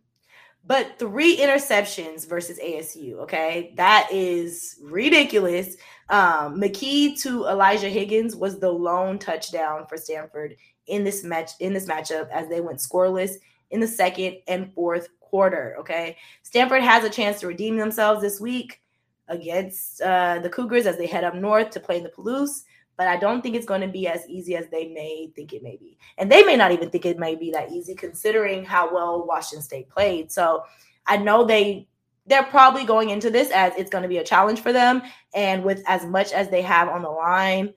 but 0.67 0.99
three 0.99 1.37
interceptions 1.37 2.29
versus 2.29 2.59
ASU. 2.59 3.15
Okay. 3.21 3.73
That 3.77 4.09
is 4.11 4.77
ridiculous. 4.83 5.77
Um, 6.09 6.61
McKee 6.61 7.21
to 7.23 7.47
Elijah 7.47 7.89
Higgins 7.89 8.35
was 8.35 8.59
the 8.59 8.71
lone 8.71 9.19
touchdown 9.19 9.87
for 9.89 9.97
Stanford 9.97 10.57
in 10.87 11.05
this 11.05 11.25
match 11.25 11.53
in 11.61 11.73
this 11.73 11.87
matchup 11.87 12.29
as 12.31 12.49
they 12.49 12.61
went 12.61 12.79
scoreless 12.79 13.35
in 13.71 13.81
the 13.81 13.89
second 13.89 14.37
and 14.49 14.73
fourth 14.75 15.09
quarter. 15.21 15.77
Okay. 15.79 16.17
Stanford 16.43 16.83
has 16.83 17.05
a 17.05 17.11
chance 17.11 17.41
to 17.41 17.47
redeem 17.47 17.77
themselves 17.77 18.21
this 18.21 18.41
week 18.41 18.81
against 19.29 20.01
uh, 20.01 20.39
the 20.41 20.51
Cougars 20.51 20.87
as 20.87 20.97
they 20.97 21.07
head 21.07 21.25
up 21.25 21.35
north 21.35 21.71
to 21.71 21.81
play 21.81 21.99
in 21.99 22.05
the 22.05 22.11
Palouse. 22.11 22.63
But 22.97 23.09
I 23.09 23.17
don't 23.17 23.43
think 23.43 23.57
it's 23.57 23.67
going 23.67 23.83
to 23.83 23.89
be 23.89 24.09
as 24.09 24.27
easy 24.29 24.57
as 24.57 24.69
they 24.69 24.89
may 24.89 25.31
think 25.37 25.53
it 25.53 25.63
may 25.63 25.77
be. 25.77 25.99
And 26.17 26.33
they 26.33 26.43
may 26.45 26.57
not 26.57 26.73
even 26.73 26.91
think 26.91 27.05
it 27.05 27.19
may 27.19 27.35
be 27.35 27.51
that 27.51 27.71
easy 27.71 27.95
considering 27.95 28.65
how 28.65 28.93
well 28.93 29.27
Washington 29.27 29.63
State 29.63 29.89
played. 29.89 30.33
So 30.33 30.65
I 31.07 31.17
know 31.19 31.45
they 31.45 31.89
they're 32.27 32.45
probably 32.45 32.85
going 32.85 33.11
into 33.11 33.31
this 33.31 33.51
as 33.51 33.73
it's 33.77 33.91
going 33.91 34.03
to 34.03 34.09
be 34.09 34.19
a 34.19 34.25
challenge 34.25 34.61
for 34.61 34.73
them. 34.73 35.03
And 35.35 35.63
with 35.63 35.83
as 35.87 36.05
much 36.05 36.33
as 36.33 36.49
they 36.49 36.63
have 36.63 36.89
on 36.89 37.03
the 37.03 37.11
line, 37.11 37.73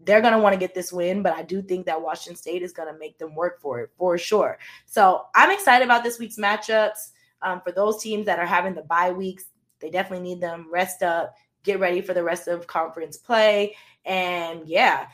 they're 0.00 0.20
going 0.20 0.32
to 0.32 0.40
want 0.40 0.52
to 0.54 0.58
get 0.58 0.74
this 0.74 0.92
win. 0.92 1.22
But 1.22 1.34
I 1.34 1.42
do 1.42 1.62
think 1.62 1.86
that 1.86 2.02
Washington 2.02 2.36
State 2.36 2.62
is 2.62 2.72
going 2.72 2.92
to 2.92 2.98
make 2.98 3.18
them 3.18 3.34
work 3.34 3.60
for 3.60 3.80
it 3.80 3.90
for 3.96 4.18
sure. 4.18 4.58
So 4.86 5.26
I'm 5.34 5.50
excited 5.50 5.84
about 5.84 6.02
this 6.02 6.18
week's 6.18 6.36
matchups. 6.36 7.12
Um, 7.42 7.60
for 7.60 7.70
those 7.70 8.02
teams 8.02 8.26
that 8.26 8.38
are 8.38 8.46
having 8.46 8.74
the 8.74 8.82
bye 8.82 9.12
weeks, 9.12 9.44
they 9.80 9.90
definitely 9.90 10.28
need 10.28 10.40
them. 10.40 10.66
Rest 10.70 11.02
up, 11.02 11.34
get 11.66 11.80
ready 11.80 12.00
for 12.00 12.14
the 12.14 12.22
rest 12.22 12.48
of 12.48 12.66
conference 12.66 13.18
play. 13.18 13.76
And 14.04 14.66
yeah, 14.66 15.08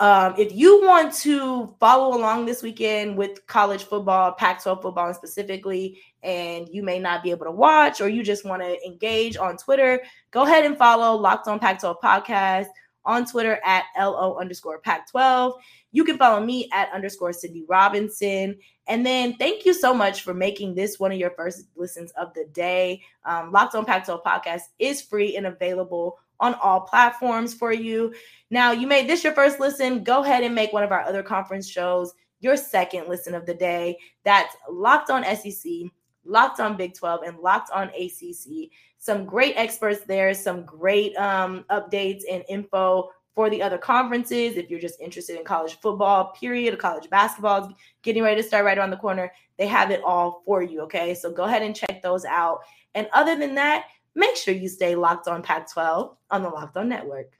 um, 0.00 0.34
if 0.38 0.52
you 0.54 0.82
want 0.82 1.14
to 1.14 1.74
follow 1.78 2.16
along 2.16 2.46
this 2.46 2.62
weekend 2.62 3.16
with 3.16 3.46
college 3.46 3.84
football, 3.84 4.32
Pac 4.32 4.62
12 4.62 4.82
football 4.82 5.14
specifically, 5.14 6.00
and 6.22 6.68
you 6.70 6.82
may 6.82 6.98
not 6.98 7.22
be 7.22 7.30
able 7.30 7.44
to 7.44 7.52
watch 7.52 8.00
or 8.00 8.08
you 8.08 8.22
just 8.22 8.44
want 8.44 8.62
to 8.62 8.86
engage 8.86 9.36
on 9.36 9.56
Twitter, 9.56 10.02
go 10.30 10.42
ahead 10.42 10.64
and 10.64 10.76
follow 10.78 11.16
Locked 11.16 11.48
on 11.48 11.58
Pac 11.58 11.80
12 11.80 11.96
Podcast 12.02 12.66
on 13.04 13.26
Twitter 13.26 13.60
at 13.64 13.84
LO 13.98 14.38
underscore 14.38 14.78
Pac 14.78 15.10
12. 15.10 15.54
You 15.94 16.02
can 16.04 16.18
follow 16.18 16.44
me 16.44 16.68
at 16.72 16.92
underscore 16.92 17.32
Cindy 17.32 17.64
Robinson. 17.68 18.58
And 18.88 19.06
then 19.06 19.36
thank 19.36 19.64
you 19.64 19.72
so 19.72 19.94
much 19.94 20.22
for 20.22 20.34
making 20.34 20.74
this 20.74 20.98
one 20.98 21.12
of 21.12 21.18
your 21.18 21.30
first 21.30 21.68
listens 21.76 22.10
of 22.12 22.34
the 22.34 22.46
day. 22.52 23.00
Um, 23.24 23.52
Locked 23.52 23.76
on 23.76 23.84
Pac 23.84 24.04
12 24.04 24.24
Podcast 24.24 24.62
is 24.80 25.00
free 25.00 25.36
and 25.36 25.46
available 25.46 26.18
on 26.40 26.54
all 26.54 26.80
platforms 26.80 27.54
for 27.54 27.72
you. 27.72 28.12
Now, 28.50 28.72
you 28.72 28.88
made 28.88 29.08
this 29.08 29.22
your 29.22 29.34
first 29.34 29.60
listen. 29.60 30.02
Go 30.02 30.24
ahead 30.24 30.42
and 30.42 30.52
make 30.52 30.72
one 30.72 30.82
of 30.82 30.90
our 30.90 31.02
other 31.02 31.22
conference 31.22 31.70
shows 31.70 32.12
your 32.40 32.56
second 32.56 33.08
listen 33.08 33.32
of 33.32 33.46
the 33.46 33.54
day. 33.54 33.96
That's 34.24 34.56
Locked 34.68 35.10
on 35.10 35.22
SEC, 35.22 35.72
Locked 36.24 36.58
on 36.58 36.76
Big 36.76 36.94
12, 36.94 37.22
and 37.24 37.38
Locked 37.38 37.70
on 37.70 37.88
ACC. 37.90 38.68
Some 38.98 39.26
great 39.26 39.54
experts 39.56 40.00
there, 40.00 40.34
some 40.34 40.64
great 40.64 41.14
um, 41.16 41.64
updates 41.70 42.22
and 42.28 42.42
info 42.48 43.10
for 43.34 43.50
the 43.50 43.60
other 43.62 43.78
conferences. 43.78 44.56
If 44.56 44.70
you're 44.70 44.80
just 44.80 45.00
interested 45.00 45.38
in 45.38 45.44
college 45.44 45.78
football, 45.80 46.32
period, 46.32 46.78
college 46.78 47.10
basketball 47.10 47.66
is 47.66 47.74
getting 48.02 48.22
ready 48.22 48.40
to 48.40 48.46
start 48.46 48.64
right 48.64 48.78
around 48.78 48.90
the 48.90 48.96
corner, 48.96 49.32
they 49.58 49.66
have 49.66 49.90
it 49.90 50.02
all 50.04 50.42
for 50.44 50.62
you. 50.62 50.80
Okay. 50.82 51.14
So 51.14 51.32
go 51.32 51.44
ahead 51.44 51.62
and 51.62 51.74
check 51.74 52.02
those 52.02 52.24
out. 52.24 52.60
And 52.94 53.08
other 53.12 53.36
than 53.36 53.54
that, 53.56 53.86
make 54.14 54.36
sure 54.36 54.54
you 54.54 54.68
stay 54.68 54.94
locked 54.94 55.28
on 55.28 55.42
Pac 55.42 55.70
12 55.72 56.16
on 56.30 56.42
the 56.42 56.48
Locked 56.48 56.76
On 56.76 56.88
Network. 56.88 57.32